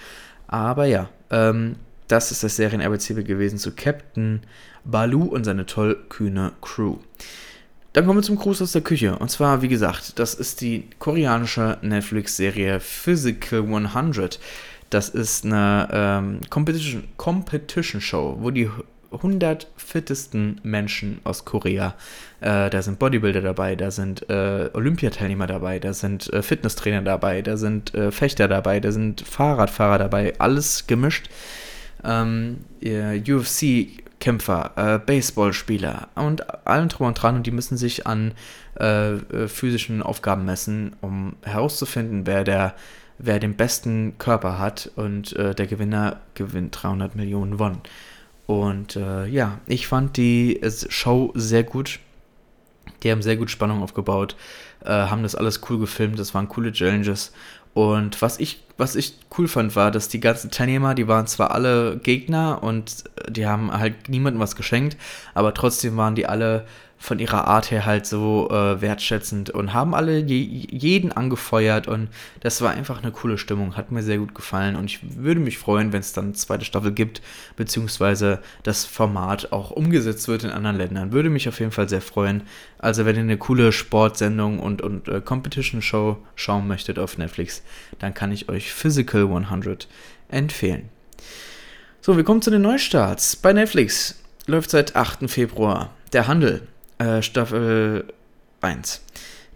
Aber 0.47 0.85
ja, 0.85 1.09
ähm, 1.29 1.75
das 2.07 2.31
ist 2.31 2.43
das 2.43 2.55
Serien-ABC 2.55 3.21
gewesen 3.23 3.59
zu 3.59 3.73
Captain 3.73 4.41
Baloo 4.85 5.25
und 5.25 5.43
seine 5.43 5.65
tollkühne 5.65 6.53
Crew. 6.61 6.97
Dann 7.91 8.05
kommen 8.05 8.19
wir 8.19 8.23
zum 8.23 8.37
Gruß 8.37 8.61
aus 8.61 8.71
der 8.71 8.81
Küche. 8.81 9.17
Und 9.17 9.29
zwar, 9.29 9.61
wie 9.61 9.67
gesagt, 9.67 10.17
das 10.19 10.33
ist 10.33 10.61
die 10.61 10.87
koreanische 10.99 11.77
Netflix-Serie 11.81 12.79
Physical 12.79 13.63
100. 13.63 14.39
Das 14.89 15.09
ist 15.09 15.43
eine 15.43 15.89
ähm, 15.91 16.39
Competition, 16.49 17.03
Competition 17.17 17.99
Show, 17.99 18.37
wo 18.39 18.51
die 18.51 18.69
100 19.11 19.67
fittesten 19.77 20.59
Menschen 20.63 21.19
aus 21.23 21.45
Korea, 21.45 21.95
äh, 22.41 22.69
da 22.69 22.81
sind 22.81 22.99
Bodybuilder 22.99 23.41
dabei, 23.41 23.75
da 23.75 23.91
sind 23.91 24.29
äh, 24.29 24.69
Olympiateilnehmer 24.73 25.47
dabei, 25.47 25.79
da 25.79 25.93
sind 25.93 26.31
äh, 26.33 26.41
Fitnesstrainer 26.41 27.01
dabei, 27.01 27.41
da 27.41 27.57
sind 27.57 27.93
äh, 27.93 28.11
Fechter 28.11 28.47
dabei, 28.47 28.79
da 28.79 28.91
sind 28.91 29.21
Fahrradfahrer 29.21 29.97
dabei, 29.97 30.33
alles 30.39 30.87
gemischt. 30.87 31.29
Ähm, 32.03 32.57
UFC 32.83 34.03
Kämpfer, 34.19 34.71
äh, 34.75 34.99
Baseballspieler 34.99 36.07
und 36.15 36.67
allen 36.67 36.89
drum 36.89 37.07
und 37.07 37.13
dran 37.15 37.35
und 37.35 37.45
die 37.45 37.51
müssen 37.51 37.77
sich 37.77 38.07
an 38.07 38.33
äh, 38.79 39.13
äh, 39.13 39.47
physischen 39.47 40.01
Aufgaben 40.01 40.45
messen, 40.45 40.95
um 41.01 41.35
herauszufinden, 41.43 42.25
wer 42.25 42.43
der 42.43 42.75
wer 43.19 43.39
den 43.39 43.55
besten 43.55 44.17
Körper 44.17 44.59
hat 44.59 44.91
und 44.95 45.35
äh, 45.35 45.55
der 45.55 45.65
Gewinner 45.65 46.17
gewinnt 46.35 46.77
300 46.81 47.15
Millionen 47.15 47.57
Won. 47.57 47.81
Und 48.47 48.95
äh, 48.95 49.27
ja, 49.27 49.59
ich 49.67 49.87
fand 49.87 50.17
die 50.17 50.59
Show 50.89 51.31
sehr 51.35 51.63
gut. 51.63 51.99
Die 53.03 53.11
haben 53.11 53.21
sehr 53.21 53.35
gut 53.35 53.51
Spannung 53.51 53.83
aufgebaut, 53.83 54.35
äh, 54.83 54.89
haben 54.89 55.21
das 55.21 55.35
alles 55.35 55.61
cool 55.69 55.77
gefilmt, 55.77 56.17
das 56.17 56.33
waren 56.33 56.47
coole 56.47 56.71
Challenges 56.71 57.31
und 57.77 58.23
was 58.23 58.39
ich, 58.39 58.63
was 58.77 58.95
ich 58.95 59.19
cool 59.37 59.47
fand, 59.47 59.75
war, 59.75 59.91
dass 59.91 60.09
die 60.09 60.19
ganzen 60.19 60.49
Teilnehmer, 60.49 60.95
die 60.95 61.07
waren 61.07 61.27
zwar 61.27 61.51
alle 61.51 61.97
Gegner 61.97 62.63
und 62.63 63.03
die 63.29 63.45
haben 63.45 63.71
halt 63.71 64.09
niemandem 64.09 64.41
was 64.41 64.55
geschenkt, 64.55 64.97
aber 65.35 65.53
trotzdem 65.53 65.95
waren 65.95 66.15
die 66.15 66.25
alle 66.25 66.65
von 66.97 67.19
ihrer 67.19 67.47
Art 67.47 67.71
her 67.71 67.85
halt 67.85 68.05
so 68.05 68.49
äh, 68.49 68.81
wertschätzend 68.81 69.49
und 69.51 69.73
haben 69.73 69.93
alle 69.93 70.17
je, 70.17 70.41
jeden 70.41 71.11
angefeuert 71.11 71.87
und 71.87 72.09
das 72.39 72.61
war 72.61 72.71
einfach 72.71 73.01
eine 73.01 73.11
coole 73.11 73.37
Stimmung, 73.37 73.77
hat 73.77 73.91
mir 73.91 74.01
sehr 74.01 74.17
gut 74.17 74.33
gefallen 74.33 74.75
und 74.75 74.85
ich 74.85 74.99
würde 75.17 75.39
mich 75.39 75.57
freuen, 75.57 75.93
wenn 75.93 75.99
es 75.99 76.13
dann 76.13 76.25
eine 76.25 76.33
zweite 76.33 76.65
Staffel 76.65 76.91
gibt, 76.91 77.21
beziehungsweise 77.55 78.39
das 78.63 78.85
Format 78.85 79.51
auch 79.51 79.71
umgesetzt 79.71 80.27
wird 80.27 80.43
in 80.43 80.49
anderen 80.49 80.77
Ländern. 80.77 81.11
Würde 81.11 81.29
mich 81.29 81.47
auf 81.47 81.59
jeden 81.59 81.71
Fall 81.71 81.87
sehr 81.87 82.01
freuen. 82.01 82.43
Also 82.79 83.05
wenn 83.05 83.15
ihr 83.15 83.21
eine 83.21 83.37
coole 83.37 83.71
Sportsendung 83.71 84.59
und, 84.59 84.81
und 84.81 85.07
äh, 85.07 85.21
Competition 85.21 85.81
Show 85.81 86.17
schauen 86.35 86.67
möchtet 86.67 86.97
auf 86.99 87.17
Netflix, 87.17 87.63
dann 87.99 88.13
kann 88.13 88.31
ich 88.31 88.49
euch 88.49 88.73
Physical 88.73 89.23
100 89.23 89.87
empfehlen. 90.29 90.89
So, 92.01 92.17
wir 92.17 92.23
kommen 92.23 92.41
zu 92.41 92.51
den 92.51 92.61
Neustarts. 92.61 93.35
Bei 93.35 93.53
Netflix 93.53 94.23
läuft 94.45 94.71
seit 94.71 94.95
8. 94.95 95.29
Februar 95.29 95.93
der 96.13 96.27
Handel 96.27 96.67
äh, 96.97 97.21
Staffel 97.21 98.13
1. 98.61 99.01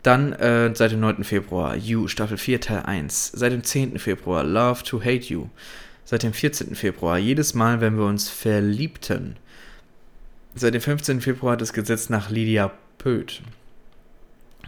Dann 0.04 0.34
äh, 0.34 0.74
seit 0.76 0.92
dem 0.92 1.00
9. 1.00 1.24
Februar 1.24 1.76
You, 1.76 2.08
Staffel 2.08 2.38
4, 2.38 2.62
Teil 2.62 2.84
1. 2.84 3.32
Seit 3.34 3.52
dem 3.52 3.64
10. 3.64 4.00
Februar 4.00 4.44
Love 4.44 4.84
to 4.84 5.00
Hate 5.00 5.26
You. 5.26 5.48
Seit 6.06 6.24
dem 6.24 6.34
14. 6.34 6.76
Februar 6.76 7.18
Jedes 7.18 7.54
Mal, 7.54 7.82
wenn 7.82 7.98
wir 7.98 8.06
uns 8.06 8.30
verliebten. 8.30 9.38
Seit 10.56 10.74
dem 10.74 10.82
15. 10.82 11.22
Februar 11.22 11.56
das 11.56 11.72
Gesetz 11.72 12.10
nach 12.10 12.30
Lydia 12.30 12.72
Pöth. 12.98 13.42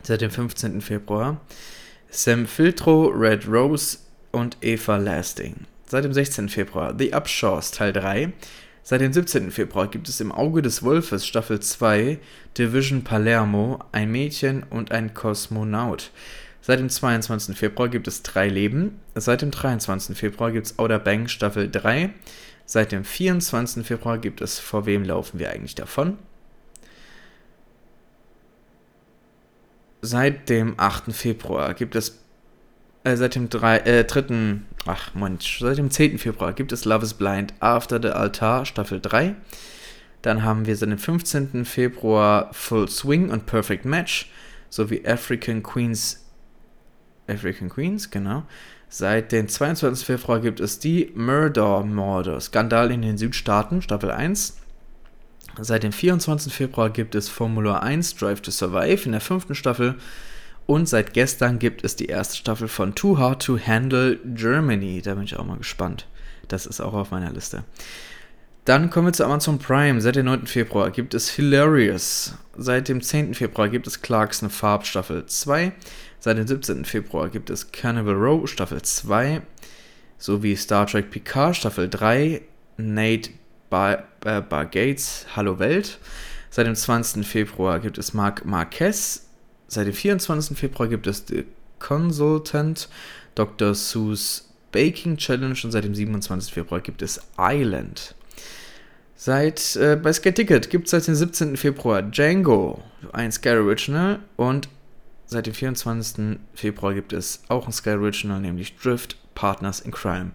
Seit 0.03 0.21
dem 0.21 0.31
15. 0.31 0.81
Februar 0.81 1.41
Sam 2.09 2.45
Filtro, 2.45 3.07
Red 3.07 3.47
Rose 3.47 3.97
und 4.31 4.57
Eva 4.61 4.97
Lasting. 4.97 5.55
Seit 5.87 6.05
dem 6.05 6.13
16. 6.13 6.47
Februar 6.47 6.95
The 6.97 7.13
Upshaws 7.13 7.71
Teil 7.71 7.91
3. 7.91 8.31
Seit 8.85 8.99
dem 8.99 9.13
17. 9.13 9.49
Februar 9.49 9.87
gibt 9.87 10.09
es 10.09 10.19
im 10.19 10.33
Auge 10.33 10.61
des 10.61 10.83
Wolfes 10.83 11.25
Staffel 11.25 11.61
2 11.61 12.19
Division 12.57 13.05
Palermo, 13.05 13.79
ein 13.93 14.11
Mädchen 14.11 14.63
und 14.63 14.91
ein 14.91 15.13
Kosmonaut. 15.13 16.11
Seit 16.59 16.79
dem 16.79 16.89
22. 16.89 17.57
Februar 17.57 17.87
gibt 17.87 18.09
es 18.09 18.23
drei 18.23 18.49
Leben. 18.49 18.99
Seit 19.15 19.41
dem 19.41 19.51
23. 19.51 20.17
Februar 20.17 20.51
gibt 20.51 20.65
es 20.67 20.79
Outer 20.79 20.99
Bank 20.99 21.29
Staffel 21.29 21.71
3. 21.71 22.09
Seit 22.65 22.91
dem 22.91 23.05
24. 23.05 23.85
Februar 23.85 24.17
gibt 24.17 24.41
es 24.41 24.59
Vor 24.59 24.85
wem 24.85 25.05
laufen 25.05 25.39
wir 25.39 25.51
eigentlich 25.51 25.75
davon? 25.75 26.17
Seit 30.01 30.49
dem 30.49 30.77
8. 30.77 31.13
Februar 31.13 31.73
gibt 31.73 31.95
es 31.95 32.22
äh, 33.03 33.15
seit 33.15 33.35
dem 33.35 33.49
3, 33.49 33.77
äh, 33.79 34.03
3. 34.05 34.59
Ach 34.85 35.13
Mensch, 35.13 35.59
seit 35.59 35.77
dem 35.77 35.91
10. 35.91 36.17
Februar 36.17 36.53
gibt 36.53 36.71
es 36.71 36.85
Love 36.85 37.03
is 37.05 37.13
Blind 37.13 37.53
After 37.59 38.01
the 38.01 38.09
Altar 38.09 38.65
Staffel 38.65 38.99
3. 38.99 39.35
Dann 40.21 40.43
haben 40.43 40.65
wir 40.65 40.75
seit 40.75 40.89
dem 40.89 40.97
15. 40.97 41.65
Februar 41.65 42.49
Full 42.53 42.89
Swing 42.89 43.29
und 43.29 43.45
Perfect 43.45 43.85
Match 43.85 44.31
sowie 44.69 45.05
African 45.05 45.63
Queens. 45.63 46.25
African 47.27 47.69
Queens, 47.69 48.09
genau. 48.09 48.43
Seit 48.89 49.31
dem 49.31 49.47
22. 49.47 50.05
Februar 50.05 50.39
gibt 50.39 50.59
es 50.59 50.79
die 50.79 51.11
Murder-Morde, 51.15 52.39
Skandal 52.39 52.91
in 52.91 53.01
den 53.01 53.17
Südstaaten, 53.17 53.81
Staffel 53.81 54.11
1. 54.11 54.57
Seit 55.59 55.83
dem 55.83 55.91
24. 55.91 56.53
Februar 56.53 56.89
gibt 56.89 57.15
es 57.15 57.29
Formula 57.29 57.79
1 57.79 58.15
Drive 58.15 58.41
to 58.41 58.51
Survive 58.51 59.05
in 59.05 59.11
der 59.13 59.21
fünften 59.21 59.55
Staffel. 59.55 59.95
Und 60.65 60.87
seit 60.87 61.13
gestern 61.13 61.59
gibt 61.59 61.83
es 61.83 61.95
die 61.95 62.05
erste 62.05 62.37
Staffel 62.37 62.67
von 62.67 62.95
Too 62.95 63.17
Hard 63.17 63.43
to 63.43 63.59
Handle 63.59 64.19
Germany. 64.23 65.01
Da 65.01 65.15
bin 65.15 65.23
ich 65.23 65.37
auch 65.37 65.45
mal 65.45 65.57
gespannt. 65.57 66.07
Das 66.47 66.65
ist 66.65 66.79
auch 66.79 66.93
auf 66.93 67.11
meiner 67.11 67.31
Liste. 67.31 67.63
Dann 68.65 68.89
kommen 68.89 69.07
wir 69.07 69.13
zu 69.13 69.25
Amazon 69.25 69.59
Prime. 69.59 69.99
Seit 69.99 70.15
dem 70.15 70.25
9. 70.25 70.47
Februar 70.47 70.89
gibt 70.91 71.13
es 71.13 71.29
Hilarious. 71.29 72.35
Seit 72.57 72.87
dem 72.87 73.01
10. 73.01 73.33
Februar 73.33 73.67
gibt 73.67 73.87
es 73.87 74.01
Clarkson 74.01 74.49
Farb 74.49 74.85
Staffel 74.85 75.25
2. 75.25 75.73
Seit 76.19 76.37
dem 76.37 76.47
17. 76.47 76.85
Februar 76.85 77.27
gibt 77.29 77.49
es 77.49 77.71
Cannibal 77.73 78.15
Row 78.15 78.47
Staffel 78.47 78.81
2 78.81 79.41
sowie 80.23 80.55
Star 80.55 80.87
Trek 80.87 81.11
Picard 81.11 81.57
Staffel 81.57 81.89
3, 81.89 82.41
Nate 82.77 83.31
Bar, 83.69 84.05
äh, 84.23 84.39
Bar 84.39 84.69
Hallo 85.35 85.59
Welt. 85.59 85.99
Seit 86.49 86.65
dem 86.65 86.75
20. 86.75 87.25
Februar 87.25 87.81
gibt 87.81 87.97
es 87.97 88.13
Marc 88.13 88.45
Marquez. 88.45 89.22
Seit 89.73 89.87
dem 89.87 89.93
24. 89.93 90.57
Februar 90.57 90.87
gibt 90.87 91.07
es 91.07 91.25
The 91.27 91.45
Consultant, 91.79 92.89
Dr. 93.35 93.75
Seuss 93.75 94.49
Baking 94.71 95.17
Challenge 95.17 95.57
und 95.63 95.71
seit 95.71 95.83
dem 95.83 95.93
27. 95.95 96.53
Februar 96.53 96.81
gibt 96.81 97.01
es 97.01 97.19
Island. 97.37 98.15
Seit 99.15 99.75
äh, 99.75 99.95
bei 99.95 100.11
Sky 100.11 100.31
Ticket 100.31 100.69
gibt 100.69 100.85
es 100.85 100.91
seit 100.91 101.07
dem 101.07 101.15
17. 101.15 101.57
Februar 101.57 102.01
Django, 102.01 102.81
ein 103.11 103.31
Sky 103.31 103.49
Original 103.49 104.19
und 104.35 104.67
Seit 105.33 105.47
dem 105.47 105.53
24. 105.55 106.37
Februar 106.53 106.93
gibt 106.93 107.11
es 107.11 107.41
auch 107.47 107.65
ein 107.65 107.73
Sky 107.73 107.91
Original, 107.91 108.39
nämlich 108.39 108.75
Drift 108.75 109.17
Partners 109.33 109.79
in 109.79 109.91
Crime. 109.91 110.31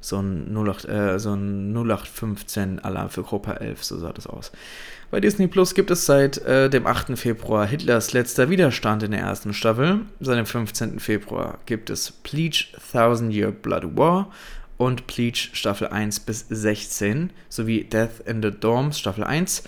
So 0.00 0.20
ein, 0.20 0.54
08, 0.54 0.84
äh, 0.88 1.18
so 1.18 1.34
ein 1.34 1.72
0815 1.72 2.80
Alarm 2.80 3.10
für 3.10 3.22
Gruppe 3.22 3.60
11, 3.60 3.84
so 3.84 3.98
sah 3.98 4.12
das 4.12 4.26
aus. 4.26 4.52
Bei 5.10 5.20
Disney 5.20 5.46
Plus 5.46 5.74
gibt 5.74 5.90
es 5.90 6.06
seit 6.06 6.38
äh, 6.38 6.68
dem 6.68 6.86
8. 6.86 7.16
Februar 7.18 7.66
Hitlers 7.66 8.12
letzter 8.12 8.50
Widerstand 8.50 9.02
in 9.02 9.12
der 9.12 9.20
ersten 9.20 9.54
Staffel. 9.54 10.00
Seit 10.20 10.38
dem 10.38 10.46
15. 10.46 10.98
Februar 10.98 11.58
gibt 11.66 11.90
es 11.90 12.10
Bleach 12.10 12.72
Thousand 12.92 13.32
Year 13.32 13.52
Blood 13.52 13.96
War 13.96 14.30
und 14.78 15.06
Bleach 15.06 15.50
Staffel 15.52 15.88
1 15.88 16.20
bis 16.20 16.46
16 16.48 17.30
sowie 17.48 17.84
Death 17.84 18.20
in 18.26 18.42
the 18.42 18.50
Dorms 18.50 18.98
Staffel 18.98 19.24
1 19.24 19.62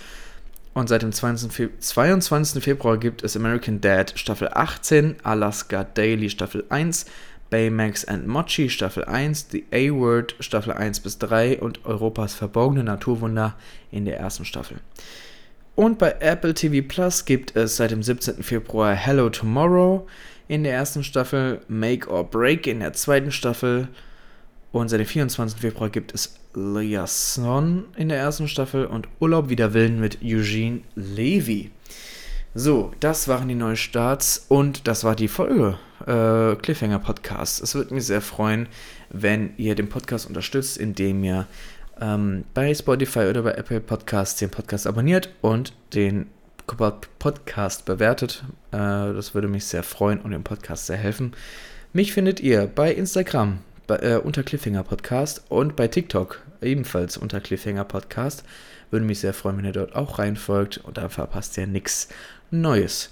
und 0.73 0.87
seit 0.87 1.01
dem 1.01 1.11
22. 1.11 2.63
Februar 2.63 2.97
gibt 2.97 3.23
es 3.23 3.35
American 3.35 3.81
Dad 3.81 4.13
Staffel 4.15 4.49
18, 4.53 5.17
Alaska 5.23 5.83
Daily 5.83 6.29
Staffel 6.29 6.63
1, 6.69 7.05
Baymax 7.49 8.05
and 8.05 8.27
Mochi 8.27 8.69
Staffel 8.69 9.05
1, 9.05 9.47
The 9.51 9.65
A-Word 9.71 10.35
Staffel 10.39 10.73
1 10.73 10.99
bis 10.99 11.17
3 11.17 11.59
und 11.59 11.85
Europas 11.85 12.33
verborgene 12.35 12.83
Naturwunder 12.83 13.55
in 13.91 14.05
der 14.05 14.19
ersten 14.19 14.45
Staffel. 14.45 14.77
Und 15.75 15.97
bei 15.97 16.15
Apple 16.19 16.53
TV 16.53 16.85
Plus 16.87 17.25
gibt 17.25 17.55
es 17.55 17.77
seit 17.77 17.91
dem 17.91 18.03
17. 18.03 18.43
Februar 18.43 18.93
Hello 18.93 19.29
Tomorrow 19.29 20.07
in 20.47 20.63
der 20.63 20.73
ersten 20.73 21.03
Staffel, 21.03 21.61
Make 21.67 22.09
or 22.09 22.23
Break 22.23 22.67
in 22.67 22.81
der 22.81 22.93
zweiten 22.93 23.31
Staffel 23.31 23.87
und 24.71 24.89
seit 24.89 24.99
dem 24.99 25.07
24. 25.07 25.59
Februar 25.59 25.89
gibt 25.89 26.13
es 26.13 26.35
Liaison 26.53 27.85
in 27.95 28.09
der 28.09 28.17
ersten 28.17 28.47
Staffel 28.47 28.85
und 28.85 29.07
Urlaub 29.19 29.49
wider 29.49 29.73
Willen 29.73 29.99
mit 29.99 30.19
Eugene 30.23 30.81
Levy. 30.95 31.71
So, 32.55 32.91
das 32.99 33.27
waren 33.27 33.47
die 33.47 33.53
neuen 33.53 33.77
Starts 33.77 34.47
und 34.47 34.87
das 34.87 35.03
war 35.03 35.15
die 35.15 35.27
Folge 35.27 35.77
äh, 36.07 36.55
Cliffhanger 36.55 36.97
Podcast. 36.97 37.61
Es 37.61 37.75
würde 37.75 37.93
mich 37.93 38.07
sehr 38.07 38.21
freuen, 38.21 38.67
wenn 39.11 39.53
ihr 39.57 39.75
den 39.75 39.87
Podcast 39.87 40.27
unterstützt, 40.27 40.77
indem 40.77 41.23
ihr 41.23 41.45
ähm, 42.01 42.45
bei 42.55 42.73
Spotify 42.73 43.27
oder 43.29 43.43
bei 43.43 43.51
Apple 43.51 43.79
Podcasts 43.79 44.39
den 44.39 44.49
Podcast 44.49 44.87
abonniert 44.87 45.29
und 45.41 45.73
den 45.93 46.25
Podcast 47.19 47.85
bewertet. 47.85 48.43
Äh, 48.71 48.77
das 48.77 49.35
würde 49.35 49.47
mich 49.47 49.65
sehr 49.65 49.83
freuen 49.83 50.19
und 50.19 50.31
dem 50.31 50.43
Podcast 50.43 50.87
sehr 50.87 50.97
helfen. 50.97 51.33
Mich 51.93 52.13
findet 52.13 52.39
ihr 52.39 52.65
bei 52.65 52.91
Instagram 52.91 53.59
bei, 53.85 53.97
äh, 53.97 54.17
unter 54.17 54.41
Cliffhanger 54.41 54.83
Podcast 54.83 55.43
und 55.49 55.75
bei 55.75 55.87
TikTok 55.87 56.41
ebenfalls 56.61 57.15
unter 57.15 57.41
Cliffhanger 57.41 57.85
Podcast. 57.85 58.43
Würde 58.91 59.05
mich 59.05 59.19
sehr 59.19 59.35
freuen, 59.35 59.57
wenn 59.57 59.65
ihr 59.65 59.71
dort 59.71 59.95
auch 59.95 60.17
reinfolgt 60.17 60.79
und 60.79 60.97
da 60.97 61.09
verpasst 61.09 61.57
ihr 61.57 61.67
nichts 61.67 62.09
Neues. 62.51 63.09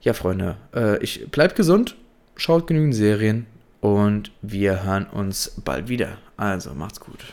Ja, 0.00 0.12
Freunde, 0.12 0.56
äh, 0.74 1.02
ich 1.02 1.30
bleibt 1.30 1.56
gesund, 1.56 1.96
schaut 2.36 2.66
genügend 2.66 2.94
Serien 2.94 3.46
und 3.80 4.32
wir 4.42 4.84
hören 4.84 5.06
uns 5.06 5.52
bald 5.64 5.88
wieder. 5.88 6.18
Also 6.36 6.74
macht's 6.74 7.00
gut. 7.00 7.24